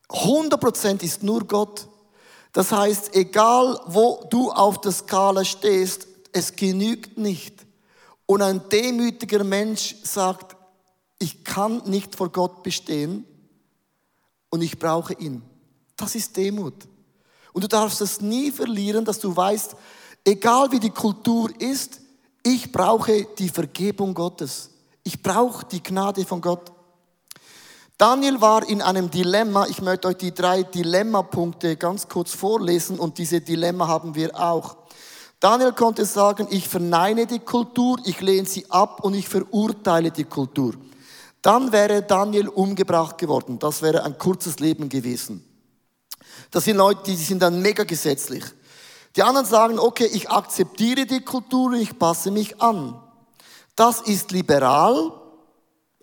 100% 0.09 1.03
ist 1.03 1.23
nur 1.23 1.45
Gott. 1.45 1.87
Das 2.53 2.71
heißt, 2.71 3.15
egal 3.15 3.81
wo 3.87 4.25
du 4.29 4.51
auf 4.51 4.79
der 4.81 4.91
Skala 4.91 5.43
stehst, 5.43 6.07
es 6.31 6.55
genügt 6.55 7.17
nicht. 7.17 7.64
Und 8.25 8.41
ein 8.41 8.67
demütiger 8.69 9.43
Mensch 9.43 9.95
sagt, 10.03 10.55
ich 11.19 11.43
kann 11.43 11.81
nicht 11.85 12.15
vor 12.15 12.31
Gott 12.31 12.63
bestehen 12.63 13.25
und 14.49 14.61
ich 14.61 14.77
brauche 14.79 15.13
ihn. 15.13 15.41
Das 15.95 16.15
ist 16.15 16.35
Demut. 16.35 16.87
Und 17.53 17.63
du 17.63 17.67
darfst 17.67 18.01
es 18.01 18.19
nie 18.19 18.51
verlieren, 18.51 19.05
dass 19.05 19.19
du 19.19 19.35
weißt, 19.35 19.75
egal 20.25 20.71
wie 20.71 20.79
die 20.79 20.89
Kultur 20.89 21.49
ist, 21.59 22.01
ich 22.43 22.71
brauche 22.71 23.25
die 23.37 23.49
Vergebung 23.49 24.13
Gottes. 24.13 24.71
Ich 25.03 25.21
brauche 25.21 25.65
die 25.65 25.81
Gnade 25.81 26.25
von 26.25 26.41
Gott. 26.41 26.71
Daniel 27.97 28.41
war 28.41 28.67
in 28.67 28.81
einem 28.81 29.09
Dilemma. 29.09 29.67
Ich 29.67 29.81
möchte 29.81 30.09
euch 30.09 30.17
die 30.17 30.33
drei 30.33 30.63
Dilemmapunkte 30.63 31.77
ganz 31.77 32.09
kurz 32.09 32.33
vorlesen 32.33 32.99
und 32.99 33.17
diese 33.17 33.39
Dilemma 33.39 33.87
haben 33.87 34.15
wir 34.15 34.35
auch. 34.37 34.75
Daniel 35.45 35.73
konnte 35.73 36.05
sagen, 36.05 36.47
ich 36.49 36.67
verneine 36.67 37.27
die 37.27 37.37
Kultur, 37.37 37.99
ich 38.03 38.19
lehne 38.19 38.47
sie 38.47 38.65
ab 38.71 39.03
und 39.03 39.13
ich 39.13 39.29
verurteile 39.29 40.09
die 40.09 40.23
Kultur. 40.23 40.73
Dann 41.43 41.71
wäre 41.71 42.01
Daniel 42.01 42.47
umgebracht 42.47 43.19
geworden. 43.19 43.59
Das 43.59 43.83
wäre 43.83 44.03
ein 44.03 44.17
kurzes 44.17 44.57
Leben 44.57 44.89
gewesen. 44.89 45.45
Das 46.49 46.63
sind 46.63 46.77
Leute, 46.77 47.03
die 47.05 47.15
sind 47.15 47.43
dann 47.43 47.61
mega 47.61 47.83
gesetzlich. 47.83 48.43
Die 49.15 49.21
anderen 49.21 49.45
sagen, 49.45 49.77
okay, 49.77 50.09
ich 50.11 50.27
akzeptiere 50.31 51.05
die 51.05 51.21
Kultur, 51.21 51.73
ich 51.73 51.99
passe 51.99 52.31
mich 52.31 52.59
an. 52.59 52.99
Das 53.75 54.01
ist 54.01 54.31
liberal, 54.31 55.11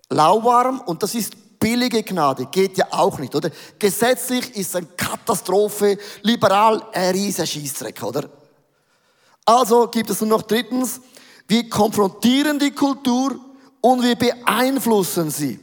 lauwarm 0.07 0.79
und 0.85 1.03
das 1.03 1.15
ist 1.15 1.59
billige 1.59 2.01
Gnade. 2.01 2.45
Geht 2.45 2.77
ja 2.77 2.85
auch 2.91 3.19
nicht, 3.19 3.35
oder? 3.35 3.49
Gesetzlich 3.77 4.55
ist 4.55 4.73
eine 4.73 4.87
Katastrophe, 4.95 5.97
liberal 6.21 6.81
ein 6.93 7.11
riesiger 7.11 7.45
Schießdreck, 7.45 8.01
oder? 8.03 8.29
Also 9.45 9.87
gibt 9.87 10.09
es 10.09 10.21
nur 10.21 10.29
noch 10.29 10.43
drittens, 10.43 11.01
wir 11.47 11.69
konfrontieren 11.69 12.59
die 12.59 12.71
Kultur 12.71 13.39
und 13.81 14.01
wir 14.01 14.15
beeinflussen 14.15 15.29
sie. 15.29 15.59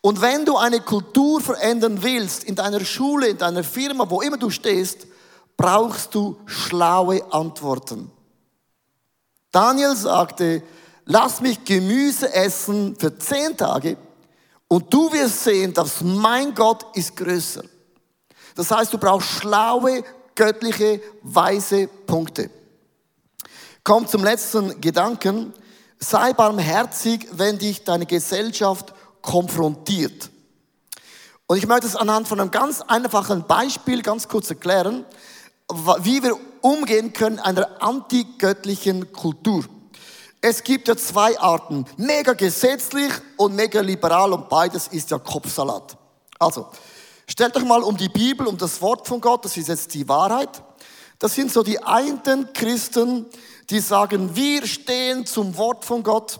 Und 0.00 0.20
wenn 0.20 0.44
du 0.44 0.56
eine 0.56 0.80
Kultur 0.80 1.40
verändern 1.40 2.02
willst, 2.02 2.44
in 2.44 2.54
deiner 2.54 2.84
Schule, 2.84 3.28
in 3.28 3.38
deiner 3.38 3.64
Firma, 3.64 4.08
wo 4.08 4.20
immer 4.20 4.36
du 4.36 4.50
stehst, 4.50 5.06
brauchst 5.56 6.14
du 6.14 6.36
schlaue 6.46 7.20
Antworten. 7.32 8.10
Daniel 9.50 9.96
sagte, 9.96 10.62
lass 11.06 11.40
mich 11.40 11.64
Gemüse 11.64 12.32
essen 12.32 12.94
für 12.96 13.18
zehn 13.18 13.56
Tage 13.56 13.96
und 14.68 14.92
du 14.92 15.12
wirst 15.12 15.44
sehen, 15.44 15.72
dass 15.72 16.02
mein 16.02 16.54
Gott 16.54 16.84
ist 16.94 17.16
größer. 17.16 17.64
Das 18.54 18.70
heißt, 18.70 18.92
du 18.92 18.98
brauchst 18.98 19.28
schlaue, 19.28 20.04
göttliche, 20.36 21.00
weise 21.22 21.88
Punkte. 21.88 22.50
Kommt 23.82 24.10
zum 24.10 24.22
letzten 24.22 24.80
Gedanken. 24.80 25.52
Sei 25.98 26.32
barmherzig, 26.32 27.26
wenn 27.32 27.58
dich 27.58 27.82
deine 27.82 28.06
Gesellschaft 28.06 28.94
konfrontiert. 29.22 30.30
Und 31.48 31.56
ich 31.56 31.66
möchte 31.66 31.86
es 31.86 31.96
anhand 31.96 32.28
von 32.28 32.38
einem 32.38 32.50
ganz 32.50 32.82
einfachen 32.82 33.46
Beispiel 33.46 34.02
ganz 34.02 34.28
kurz 34.28 34.50
erklären 34.50 35.04
wie 36.00 36.22
wir 36.22 36.36
umgehen 36.60 37.12
können 37.12 37.38
einer 37.38 37.82
antigöttlichen 37.82 39.12
Kultur. 39.12 39.64
Es 40.40 40.62
gibt 40.62 40.88
ja 40.88 40.96
zwei 40.96 41.38
Arten, 41.40 41.86
mega 41.96 42.34
gesetzlich 42.34 43.10
und 43.36 43.56
mega 43.56 43.80
liberal 43.80 44.32
und 44.32 44.48
beides 44.48 44.86
ist 44.88 45.10
ja 45.10 45.18
Kopfsalat. 45.18 45.96
Also, 46.38 46.68
stellt 47.28 47.56
euch 47.56 47.64
mal 47.64 47.82
um 47.82 47.96
die 47.96 48.08
Bibel, 48.08 48.46
um 48.46 48.56
das 48.56 48.80
Wort 48.80 49.06
von 49.06 49.20
Gott, 49.20 49.44
das 49.44 49.56
ist 49.56 49.68
jetzt 49.68 49.94
die 49.94 50.08
Wahrheit. 50.08 50.62
Das 51.18 51.34
sind 51.34 51.52
so 51.52 51.62
die 51.62 51.82
einen 51.82 52.52
Christen, 52.52 53.26
die 53.70 53.80
sagen, 53.80 54.36
wir 54.36 54.66
stehen 54.66 55.26
zum 55.26 55.56
Wort 55.56 55.84
von 55.84 56.02
Gott. 56.02 56.38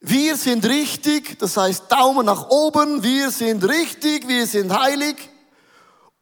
Wir 0.00 0.36
sind 0.36 0.64
richtig, 0.66 1.38
das 1.38 1.56
heißt 1.56 1.90
Daumen 1.90 2.26
nach 2.26 2.48
oben, 2.50 3.02
wir 3.02 3.30
sind 3.30 3.64
richtig, 3.64 4.28
wir 4.28 4.46
sind 4.46 4.72
heilig. 4.72 5.16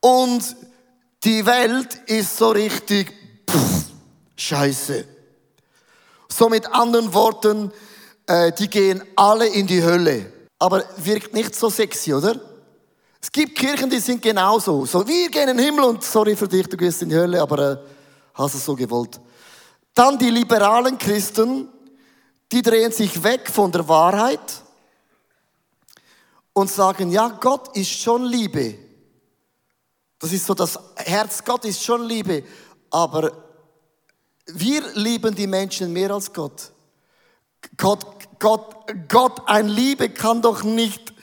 Und 0.01 0.57
die 1.25 1.45
Welt 1.47 1.95
ist 2.07 2.37
so 2.37 2.51
richtig 2.51 3.13
pff, 3.49 3.91
scheiße. 4.37 5.05
So 6.29 6.49
mit 6.49 6.67
anderen 6.73 7.13
Worten, 7.15 7.73
äh, 8.27 8.53
die 8.53 8.69
gehen 8.69 9.03
alle 9.15 9.47
in 9.47 9.67
die 9.67 9.83
Hölle. 9.83 10.33
Aber 10.59 10.85
wirkt 10.97 11.35
nicht 11.35 11.55
so 11.55 11.69
sexy, 11.69 12.15
oder? 12.15 12.41
Es 13.27 13.33
gibt 13.33 13.59
Kirchen, 13.59 13.91
die 13.91 13.99
sind 13.99 14.23
genauso. 14.23 14.87
So, 14.87 15.05
wir 15.05 15.29
gehen 15.29 15.49
in 15.49 15.57
den 15.57 15.67
Himmel 15.67 15.83
und 15.87 16.05
sorry 16.05 16.37
für 16.37 16.47
dich, 16.47 16.69
du 16.69 16.77
gehst 16.77 17.03
in 17.03 17.09
die 17.09 17.17
Hölle, 17.17 17.43
aber 17.43 17.73
äh, 17.73 17.77
hast 18.35 18.55
es 18.55 18.65
so 18.65 18.77
gewollt. 18.77 19.21
Dann 19.93 20.17
die 20.17 20.31
liberalen 20.31 20.97
Christen, 20.97 21.69
die 22.53 22.63
drehen 22.63 22.93
sich 22.93 23.21
weg 23.25 23.51
von 23.51 23.73
der 23.73 23.89
Wahrheit 23.89 24.63
und 26.53 26.71
sagen, 26.71 27.11
ja, 27.11 27.27
Gott 27.27 27.77
ist 27.77 27.91
schon 27.91 28.27
Liebe. 28.27 28.77
Das 30.21 30.33
ist 30.33 30.47
so, 30.47 30.55
das 30.55 30.79
Herz 30.95 31.43
Gott 31.43 31.65
ist 31.65 31.83
schon 31.83 32.05
Liebe, 32.05 32.45
aber 32.91 33.33
wir 34.47 34.83
lieben 34.95 35.35
die 35.35 35.49
Menschen 35.49 35.93
mehr 35.93 36.13
als 36.13 36.33
Gott. 36.33 36.71
Gott, 37.77 38.07
Gott, 38.39 38.77
Gott, 39.09 39.43
ein 39.47 39.67
Liebe 39.67 40.11
kann 40.11 40.41
doch 40.41 40.63
nicht 40.63 41.16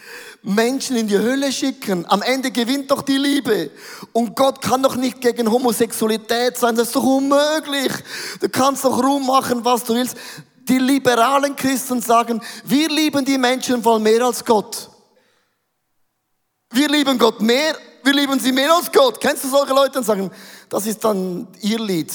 Menschen 0.43 0.95
in 0.97 1.07
die 1.07 1.17
Hölle 1.17 1.51
schicken. 1.51 2.05
Am 2.07 2.21
Ende 2.21 2.51
gewinnt 2.51 2.91
doch 2.91 3.01
die 3.01 3.17
Liebe. 3.17 3.71
Und 4.11 4.35
Gott 4.35 4.61
kann 4.61 4.83
doch 4.83 4.95
nicht 4.95 5.21
gegen 5.21 5.49
Homosexualität 5.49 6.57
sein. 6.57 6.75
Das 6.75 6.87
ist 6.87 6.95
doch 6.95 7.03
unmöglich. 7.03 7.91
Du 8.39 8.49
kannst 8.49 8.85
doch 8.85 9.01
Ruhm 9.01 9.25
machen, 9.25 9.63
was 9.63 9.83
du 9.83 9.95
willst. 9.95 10.17
Die 10.67 10.79
liberalen 10.79 11.55
Christen 11.55 12.01
sagen, 12.01 12.41
wir 12.65 12.89
lieben 12.89 13.25
die 13.25 13.37
Menschen 13.37 13.81
voll 13.81 13.99
mehr 13.99 14.23
als 14.23 14.43
Gott. 14.43 14.89
Wir 16.71 16.87
lieben 16.89 17.17
Gott 17.17 17.41
mehr 17.41 17.75
wir 18.03 18.13
lieben 18.13 18.39
sie 18.39 18.51
mehr 18.51 18.73
als 18.73 18.91
Gott. 18.91 19.19
Kennst 19.19 19.45
du 19.45 19.47
solche 19.47 19.73
Leute 19.73 19.99
und 19.99 20.03
sagen, 20.03 20.29
das 20.69 20.85
ist 20.85 21.03
dann 21.03 21.47
ihr 21.61 21.79
Lied? 21.79 22.11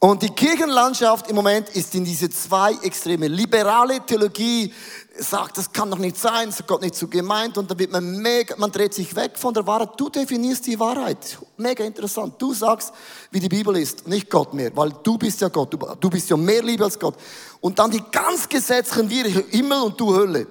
Und 0.00 0.22
die 0.22 0.30
Kirchenlandschaft 0.30 1.28
im 1.28 1.34
Moment 1.34 1.70
ist 1.70 1.92
in 1.96 2.04
diese 2.04 2.30
zwei 2.30 2.72
Extreme. 2.82 3.26
Liberale 3.26 3.98
Theologie 4.06 4.72
sagt, 5.18 5.58
das 5.58 5.72
kann 5.72 5.90
doch 5.90 5.98
nicht 5.98 6.16
sein, 6.16 6.52
hat 6.52 6.66
Gott 6.68 6.82
nicht 6.82 6.94
so 6.94 7.08
gemeint 7.08 7.58
und 7.58 7.68
dann 7.68 7.78
wird 7.80 7.90
man 7.90 8.18
mega, 8.18 8.54
man 8.58 8.70
dreht 8.70 8.94
sich 8.94 9.16
weg 9.16 9.36
von 9.36 9.52
der 9.52 9.66
Wahrheit. 9.66 9.90
Du 9.96 10.08
definierst 10.08 10.68
die 10.68 10.78
Wahrheit. 10.78 11.36
Mega 11.56 11.82
interessant. 11.82 12.34
Du 12.38 12.54
sagst, 12.54 12.92
wie 13.32 13.40
die 13.40 13.48
Bibel 13.48 13.76
ist, 13.76 14.06
nicht 14.06 14.30
Gott 14.30 14.54
mehr, 14.54 14.70
weil 14.76 14.92
du 15.02 15.18
bist 15.18 15.40
ja 15.40 15.48
Gott. 15.48 15.76
Du 15.98 16.10
bist 16.10 16.30
ja 16.30 16.36
mehr 16.36 16.62
Liebe 16.62 16.84
als 16.84 16.96
Gott. 16.96 17.16
Und 17.60 17.76
dann 17.80 17.90
die 17.90 18.02
ganz 18.12 18.48
gesetzlichen 18.48 19.10
wir 19.10 19.24
Himmel 19.24 19.80
und 19.80 20.00
du 20.00 20.14
Hölle. 20.14 20.46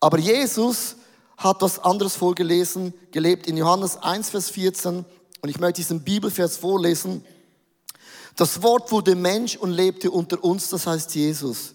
Aber 0.00 0.18
Jesus 0.18 0.96
hat 1.36 1.62
was 1.62 1.78
anderes 1.78 2.16
vorgelesen, 2.16 2.92
gelebt 3.12 3.46
in 3.46 3.56
Johannes 3.56 3.96
1, 3.96 4.30
Vers 4.30 4.50
14. 4.50 5.04
Und 5.40 5.48
ich 5.48 5.60
möchte 5.60 5.74
diesen 5.74 6.02
Bibelvers 6.02 6.56
vorlesen. 6.56 7.24
Das 8.36 8.62
Wort 8.62 8.90
wurde 8.92 9.14
Mensch 9.14 9.56
und 9.56 9.70
lebte 9.70 10.10
unter 10.10 10.42
uns, 10.42 10.68
das 10.68 10.86
heißt 10.86 11.14
Jesus. 11.14 11.74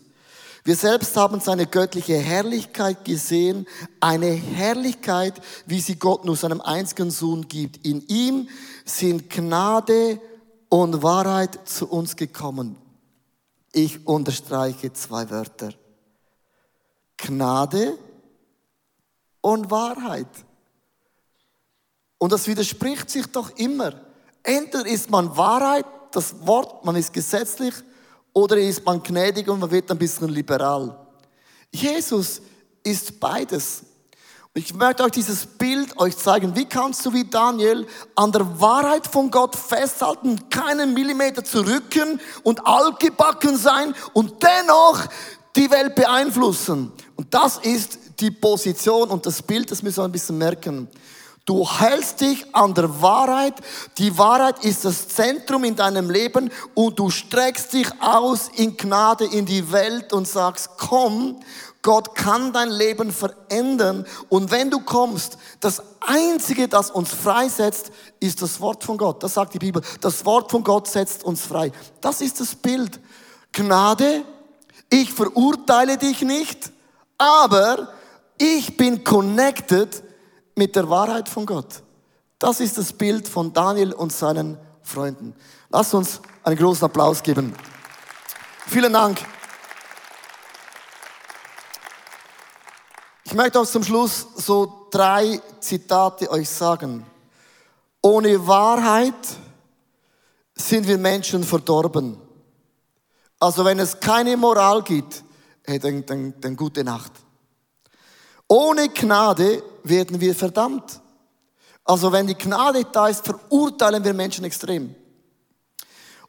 Wir 0.64 0.76
selbst 0.76 1.16
haben 1.16 1.40
seine 1.40 1.68
göttliche 1.68 2.18
Herrlichkeit 2.18 3.06
gesehen, 3.06 3.68
eine 4.00 4.32
Herrlichkeit, 4.32 5.40
wie 5.68 5.80
sie 5.80 5.96
Gott 5.96 6.26
nur 6.26 6.36
seinem 6.36 6.60
einzigen 6.60 7.12
Sohn 7.12 7.48
gibt. 7.48 7.86
In 7.86 8.02
ihm 8.08 8.50
sind 8.84 9.30
Gnade 9.30 10.20
und 10.70 11.04
Wahrheit 11.04 11.60
zu 11.70 11.88
uns 11.88 12.16
gekommen. 12.16 12.78
Ich 13.74 14.08
unterstreiche 14.08 14.92
zwei 14.92 15.30
Wörter. 15.30 15.72
Gnade 17.18 18.00
und 19.42 19.70
Wahrheit. 19.70 20.28
Und 22.18 22.32
das 22.32 22.48
widerspricht 22.48 23.12
sich 23.12 23.28
doch 23.28 23.52
immer. 23.58 23.94
Entweder 24.42 24.88
ist 24.88 25.12
man 25.12 25.38
Wahrheit, 25.38 25.86
das 26.16 26.36
Wort, 26.46 26.86
man 26.86 26.96
ist 26.96 27.14
gesetzlich, 27.14 27.74
oder 28.34 28.58
ist 28.58 28.86
man 28.86 29.02
gnädig 29.02 29.48
und 29.48 29.60
man 29.60 29.72
wird 29.72 29.90
ein 29.90 29.98
bisschen 29.98 30.30
liberal. 30.30 30.98
Jesus 31.72 32.42
ist 32.84 33.20
beides. 33.20 33.84
Ich 34.54 34.74
möchte 34.74 35.04
euch 35.04 35.12
dieses 35.12 35.46
Bild 35.46 35.98
euch 36.00 36.16
zeigen. 36.18 36.56
Wie 36.56 36.66
kannst 36.66 37.06
du 37.06 37.12
wie 37.12 37.26
Daniel 37.26 37.86
an 38.16 38.32
der 38.32 38.60
Wahrheit 38.62 39.06
von 39.06 39.30
Gott 39.30 39.56
festhalten, 39.56 40.50
keinen 40.50 40.94
Millimeter 40.94 41.44
zurücken 41.44 42.22
und 42.44 42.66
altgebacken 42.66 43.58
sein 43.58 43.94
und 44.14 44.42
dennoch 44.42 45.06
die 45.58 45.70
Welt 45.72 45.96
beeinflussen? 45.96 46.94
Und 47.18 47.34
das 47.34 47.58
ist 47.58 48.00
die 48.20 48.32
Position 48.32 49.10
und 49.10 49.26
das 49.26 49.42
Bild, 49.42 49.72
das 49.72 49.84
müssen 49.84 49.98
wir 49.98 50.06
ein 50.06 50.12
bisschen 50.12 50.38
merken. 50.38 50.88
Du 51.46 51.70
hältst 51.70 52.22
dich 52.22 52.56
an 52.56 52.74
der 52.74 53.02
Wahrheit. 53.04 53.54
Die 54.00 54.18
Wahrheit 54.18 54.66
ist 54.66 54.84
das 54.84 55.08
Zentrum 55.08 55.64
in 55.64 55.76
deinem 55.76 56.10
Leben 56.10 56.50
und 56.74 56.98
du 56.98 57.12
streckst 57.12 57.74
dich 57.74 57.88
aus 58.02 58.50
in 58.56 58.76
Gnade 58.76 59.26
in 59.26 59.46
die 59.46 59.72
Welt 59.72 60.12
und 60.12 60.28
sagst, 60.28 60.72
komm, 60.78 61.40
Gott 61.84 62.16
kann 62.16 62.52
dein 62.52 62.72
Leben 62.72 63.12
verändern. 63.12 64.08
Und 64.28 64.50
wenn 64.50 64.72
du 64.72 64.80
kommst, 64.80 65.38
das 65.60 65.84
Einzige, 66.00 66.68
das 66.68 66.90
uns 66.90 67.12
freisetzt, 67.12 67.92
ist 68.20 68.42
das 68.42 68.60
Wort 68.60 68.84
von 68.84 68.98
Gott. 68.98 69.22
Das 69.22 69.36
sagt 69.36 69.54
die 69.54 69.60
Bibel. 69.60 69.84
Das 70.02 70.26
Wort 70.26 70.50
von 70.50 70.64
Gott 70.64 70.88
setzt 70.88 71.24
uns 71.24 71.42
frei. 71.42 71.72
Das 72.02 72.22
ist 72.22 72.40
das 72.40 72.56
Bild. 72.56 73.00
Gnade, 73.52 74.24
ich 74.90 75.14
verurteile 75.14 76.00
dich 76.00 76.24
nicht, 76.24 76.72
aber 77.20 77.90
ich 78.40 78.76
bin 78.78 79.04
connected 79.04 80.05
mit 80.56 80.76
der 80.76 80.90
Wahrheit 80.90 81.30
von 81.30 81.46
Gott. 81.46 81.84
Das 82.40 82.60
ist 82.60 82.78
das 82.78 82.94
Bild 82.94 83.28
von 83.28 83.54
Daniel 83.54 83.94
und 83.94 84.12
seinen 84.12 84.58
Freunden. 84.82 85.36
Lass 85.70 85.94
uns 85.94 86.22
einen 86.44 86.58
großen 86.58 86.86
Applaus 86.86 87.22
geben. 87.22 87.54
Vielen 88.68 88.94
Dank. 88.94 89.20
Ich 93.24 93.34
möchte 93.34 93.60
auch 93.60 93.66
zum 93.66 93.84
Schluss 93.84 94.28
so 94.36 94.88
drei 94.92 95.42
Zitate 95.60 96.30
euch 96.30 96.50
sagen. 96.50 97.06
Ohne 98.02 98.48
Wahrheit 98.48 99.14
sind 100.54 100.88
wir 100.88 100.98
Menschen 100.98 101.44
verdorben. 101.44 102.18
Also 103.40 103.66
wenn 103.66 103.80
es 103.80 104.00
keine 104.00 104.38
Moral 104.38 104.84
gibt, 104.84 105.24
hey, 105.64 105.80
dann, 105.80 106.06
dann, 106.06 106.34
dann 106.40 106.56
gute 106.56 106.84
Nacht. 106.84 107.12
Ohne 108.48 108.90
Gnade 108.90 109.64
werden 109.90 110.20
wir 110.20 110.36
verdammt. 110.36 111.02
Also 111.84 112.12
wenn 112.12 112.28
die 112.28 112.38
Gnade 112.38 112.84
da 112.92 113.08
ist, 113.08 113.26
verurteilen 113.26 114.04
wir 114.04 114.14
Menschen 114.14 114.44
extrem. 114.44 114.96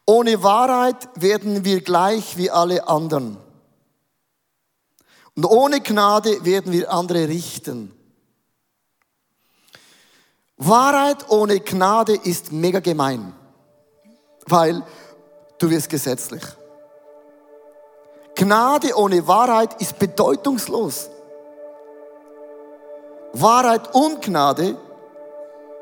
Ohne 0.05 0.43
Wahrheit 0.43 1.09
werden 1.15 1.65
wir 1.65 1.81
gleich 1.81 2.37
wie 2.37 2.51
alle 2.51 2.87
anderen. 2.87 3.39
Und 5.35 5.45
ohne 5.45 5.81
Gnade 5.81 6.45
werden 6.45 6.73
wir 6.73 6.93
andere 6.93 7.29
richten. 7.29 7.93
Wahrheit 10.57 11.29
ohne 11.29 11.61
Gnade 11.61 12.15
ist 12.15 12.53
mega 12.53 12.81
gemein, 12.81 13.35
weil 14.47 14.83
du 15.59 15.69
wirst 15.69 15.91
gesetzlich. 15.91 16.43
Gnade 18.35 18.97
ohne 18.97 19.27
Wahrheit 19.27 19.81
ist 19.81 19.99
bedeutungslos. 19.99 21.11
Wahrheit 23.33 23.95
und 23.95 24.23
Gnade, 24.23 24.77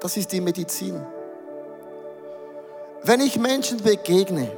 das 0.01 0.17
ist 0.17 0.33
die 0.33 0.41
Medizin. 0.41 1.01
Wenn 3.03 3.21
ich 3.21 3.39
Menschen 3.39 3.83
begegne, 3.83 4.51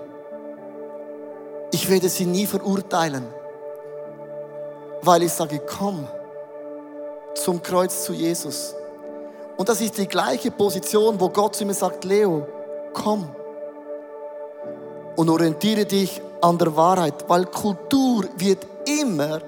ich 1.72 1.88
werde 1.90 2.08
sie 2.08 2.26
nie 2.26 2.46
verurteilen, 2.46 3.26
weil 5.02 5.22
ich 5.22 5.32
sage, 5.32 5.60
komm 5.60 6.06
zum 7.34 7.62
Kreuz 7.62 8.04
zu 8.04 8.12
Jesus. 8.12 8.74
Und 9.56 9.68
das 9.68 9.80
ist 9.80 9.98
die 9.98 10.08
gleiche 10.08 10.50
Position, 10.50 11.20
wo 11.20 11.28
Gott 11.28 11.56
zu 11.56 11.64
mir 11.64 11.74
sagt, 11.74 12.04
Leo, 12.04 12.46
komm 12.92 13.28
und 15.16 15.30
orientiere 15.30 15.84
dich 15.84 16.20
an 16.40 16.58
der 16.58 16.76
Wahrheit, 16.76 17.28
weil 17.28 17.46
Kultur 17.46 18.26
wird 18.36 18.66
immer 18.86 19.40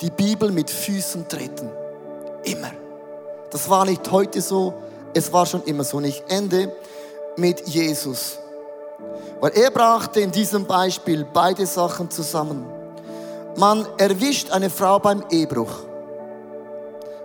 die 0.00 0.10
Bibel 0.10 0.50
mit 0.50 0.70
Füßen 0.70 1.28
treten. 1.28 1.79
Immer. 2.44 2.70
Das 3.50 3.68
war 3.68 3.84
nicht 3.84 4.10
heute 4.10 4.40
so, 4.40 4.74
es 5.14 5.32
war 5.32 5.46
schon 5.46 5.62
immer 5.64 5.84
so. 5.84 5.98
Und 5.98 6.04
ich 6.04 6.22
ende 6.28 6.72
mit 7.36 7.66
Jesus. 7.68 8.38
Weil 9.40 9.52
er 9.52 9.70
brachte 9.70 10.20
in 10.20 10.30
diesem 10.30 10.66
Beispiel 10.66 11.26
beide 11.32 11.66
Sachen 11.66 12.10
zusammen. 12.10 12.66
Man 13.56 13.86
erwischt 13.98 14.50
eine 14.50 14.70
Frau 14.70 14.98
beim 14.98 15.24
Ehebruch. 15.30 15.72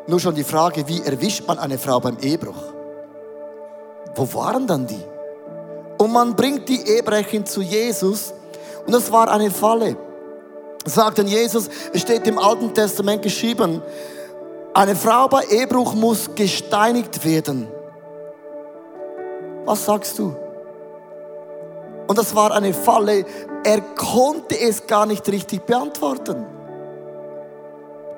Nur 0.08 0.20
schon 0.20 0.36
die 0.36 0.44
Frage, 0.44 0.88
wie 0.88 1.02
erwischt 1.02 1.48
man 1.48 1.60
eine 1.60 1.78
Frau 1.78 2.00
beim 2.00 2.18
Ehebruch? 2.22 2.62
Wo 4.16 4.34
waren 4.34 4.66
dann 4.66 4.88
die? 4.88 5.04
Und 5.98 6.12
man 6.12 6.36
bringt 6.36 6.70
die 6.70 6.82
Ehebrecherin 6.88 7.46
zu 7.46 7.62
Jesus 7.62 8.34
und 8.86 8.94
das 8.94 9.12
war 9.12 9.30
eine 9.32 9.50
Falle. 9.50 9.98
Sagt 10.86 11.18
denn 11.18 11.28
Jesus, 11.28 11.70
es 11.94 12.02
steht 12.02 12.28
im 12.28 12.38
Alten 12.38 12.74
Testament 12.74 13.24
geschrieben, 13.24 13.82
eine 14.76 14.96
Frau 14.96 15.28
bei 15.30 15.44
Ehebruch 15.46 15.94
muss 15.94 16.36
gesteinigt 16.36 17.24
werden. 17.24 17.68
Was 19.64 19.86
sagst 19.86 20.20
du? 20.20 20.36
Und 22.08 22.18
das 22.18 22.36
war 22.36 22.52
eine 22.54 22.74
Falle. 22.74 23.26
Er 23.64 23.82
konnte 23.82 24.60
es 24.60 24.86
gar 24.86 25.06
nicht 25.06 25.28
richtig 25.30 25.66
beantworten. 25.66 26.46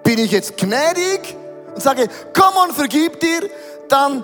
Bin 0.04 0.18
ich 0.20 0.32
jetzt 0.32 0.58
gnädig 0.58 1.38
und 1.74 1.82
sage, 1.82 2.08
komm 2.34 2.64
und 2.68 2.74
vergib 2.74 3.20
dir, 3.20 3.50
dann 3.88 4.24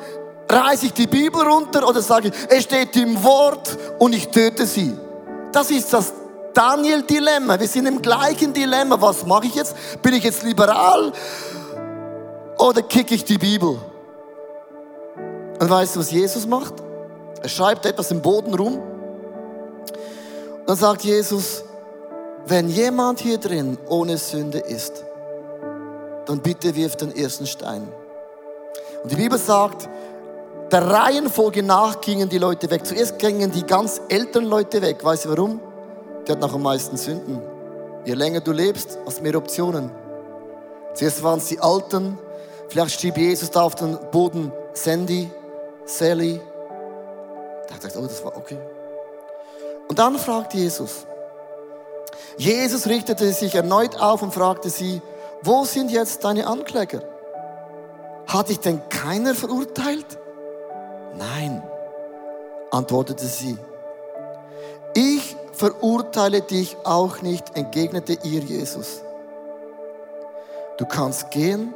reiße 0.49 0.88
ich 0.88 0.93
die 0.93 1.07
Bibel 1.07 1.41
runter 1.43 1.88
oder 1.88 2.01
sage, 2.01 2.31
es 2.49 2.63
steht 2.63 2.95
im 2.97 3.23
Wort 3.23 3.77
und 3.99 4.13
ich 4.13 4.27
töte 4.29 4.65
sie. 4.65 4.97
Das 5.51 5.69
ist 5.69 5.93
das 5.93 6.13
Daniel-Dilemma. 6.53 7.59
Wir 7.59 7.67
sind 7.67 7.86
im 7.86 8.01
gleichen 8.01 8.53
Dilemma. 8.53 8.99
Was 8.99 9.25
mache 9.25 9.45
ich 9.45 9.55
jetzt? 9.55 9.75
Bin 10.01 10.13
ich 10.13 10.23
jetzt 10.23 10.43
liberal? 10.43 11.13
Oder 12.57 12.81
kicke 12.81 13.15
ich 13.15 13.25
die 13.25 13.37
Bibel? 13.37 13.77
Und 15.59 15.69
weißt 15.69 15.95
du, 15.95 15.99
was 15.99 16.11
Jesus 16.11 16.45
macht? 16.47 16.73
Er 17.41 17.49
schreibt 17.49 17.85
etwas 17.85 18.11
im 18.11 18.21
Boden 18.21 18.53
rum. 18.53 18.79
Und 20.59 20.69
dann 20.69 20.77
sagt 20.77 21.03
Jesus, 21.03 21.63
wenn 22.45 22.69
jemand 22.69 23.19
hier 23.19 23.37
drin 23.37 23.77
ohne 23.87 24.17
Sünde 24.17 24.59
ist, 24.59 25.03
dann 26.25 26.39
bitte 26.39 26.75
wirf 26.75 26.95
den 26.95 27.15
ersten 27.15 27.45
Stein. 27.45 27.87
Und 29.03 29.11
die 29.11 29.15
Bibel 29.15 29.37
sagt, 29.37 29.89
der 30.71 30.89
Reihenfolge 30.89 31.61
nach 31.61 32.01
gingen 32.01 32.29
die 32.29 32.37
Leute 32.37 32.69
weg. 32.69 32.85
Zuerst 32.85 33.19
gingen 33.19 33.51
die 33.51 33.65
ganz 33.65 34.01
älteren 34.09 34.45
Leute 34.45 34.81
weg. 34.81 35.03
Weißt 35.03 35.25
du 35.25 35.29
warum? 35.29 35.59
Die 36.25 36.31
hat 36.31 36.39
noch 36.39 36.53
am 36.53 36.63
meisten 36.63 36.97
Sünden. 36.97 37.41
Je 38.05 38.13
länger 38.13 38.39
du 38.39 38.51
lebst, 38.51 38.97
hast 39.05 39.21
mehr 39.21 39.35
Optionen. 39.35 39.91
Zuerst 40.93 41.23
waren 41.23 41.39
es 41.39 41.47
die 41.47 41.59
Alten, 41.59 42.17
Vielleicht 42.74 42.99
schrieb 42.99 43.17
Jesus 43.17 43.51
da 43.51 43.61
auf 43.61 43.76
den 43.76 43.99
Boden 44.09 44.51
Sandy, 44.74 45.30
Sally. 45.86 46.41
Da 47.67 47.76
hat 47.76 47.84
er 47.84 47.88
gesagt, 47.88 47.97
oh, 47.97 48.07
das 48.07 48.26
war 48.26 48.36
okay. 48.36 48.57
Und 49.88 49.99
dann 49.99 50.17
fragt 50.17 50.55
Jesus. 50.55 51.05
Jesus 52.36 52.88
richtete 52.88 53.32
sich 53.32 53.53
erneut 53.53 54.01
auf 54.01 54.24
und 54.24 54.34
fragte 54.34 54.71
sie, 54.71 55.03
wo 55.43 55.65
sind 55.65 55.91
jetzt 55.91 56.24
deine 56.24 56.47
Ankläger? 56.47 57.03
Hat 58.26 58.49
dich 58.49 58.59
denn 58.59 58.82
keiner 58.89 59.36
verurteilt? 59.36 60.17
Nein, 61.15 61.61
antwortete 62.71 63.28
sie. 63.28 63.55
Ich 64.95 65.36
verurteile 65.51 66.41
dich 66.41 66.76
auch 66.86 67.21
nicht, 67.21 67.55
entgegnete 67.55 68.13
ihr 68.24 68.39
Jesus. 68.39 69.03
Du 70.78 70.88
kannst 70.88 71.30
gehen, 71.30 71.76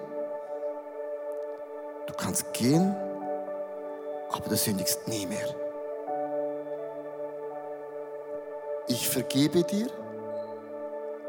du 2.17 2.23
kannst 2.23 2.53
gehen, 2.53 2.95
aber 4.31 4.49
du 4.49 4.55
sündigst 4.55 5.07
nie 5.07 5.25
mehr. 5.25 5.47
Ich 8.87 9.07
vergebe 9.07 9.63
dir, 9.63 9.87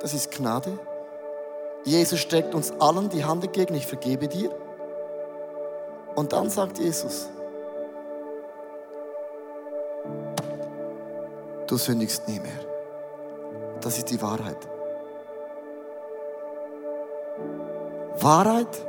das 0.01 0.15
ist 0.15 0.31
Gnade. 0.31 0.79
Jesus 1.85 2.21
streckt 2.21 2.55
uns 2.55 2.73
allen 2.81 3.09
die 3.09 3.25
Hand 3.25 3.45
entgegen, 3.45 3.75
ich 3.75 3.87
vergebe 3.87 4.29
dir. 4.29 4.51
Und 6.15 6.33
dann 6.33 6.51
sagt 6.51 6.79
Jesus, 6.79 7.29
du 11.67 11.77
sündigst 11.77 12.27
nie 12.29 12.41
mehr. 12.41 12.53
Das 13.81 13.99
ist 13.99 14.11
die 14.11 14.21
Wahrheit. 14.21 14.59
Wahrheit 18.21 18.89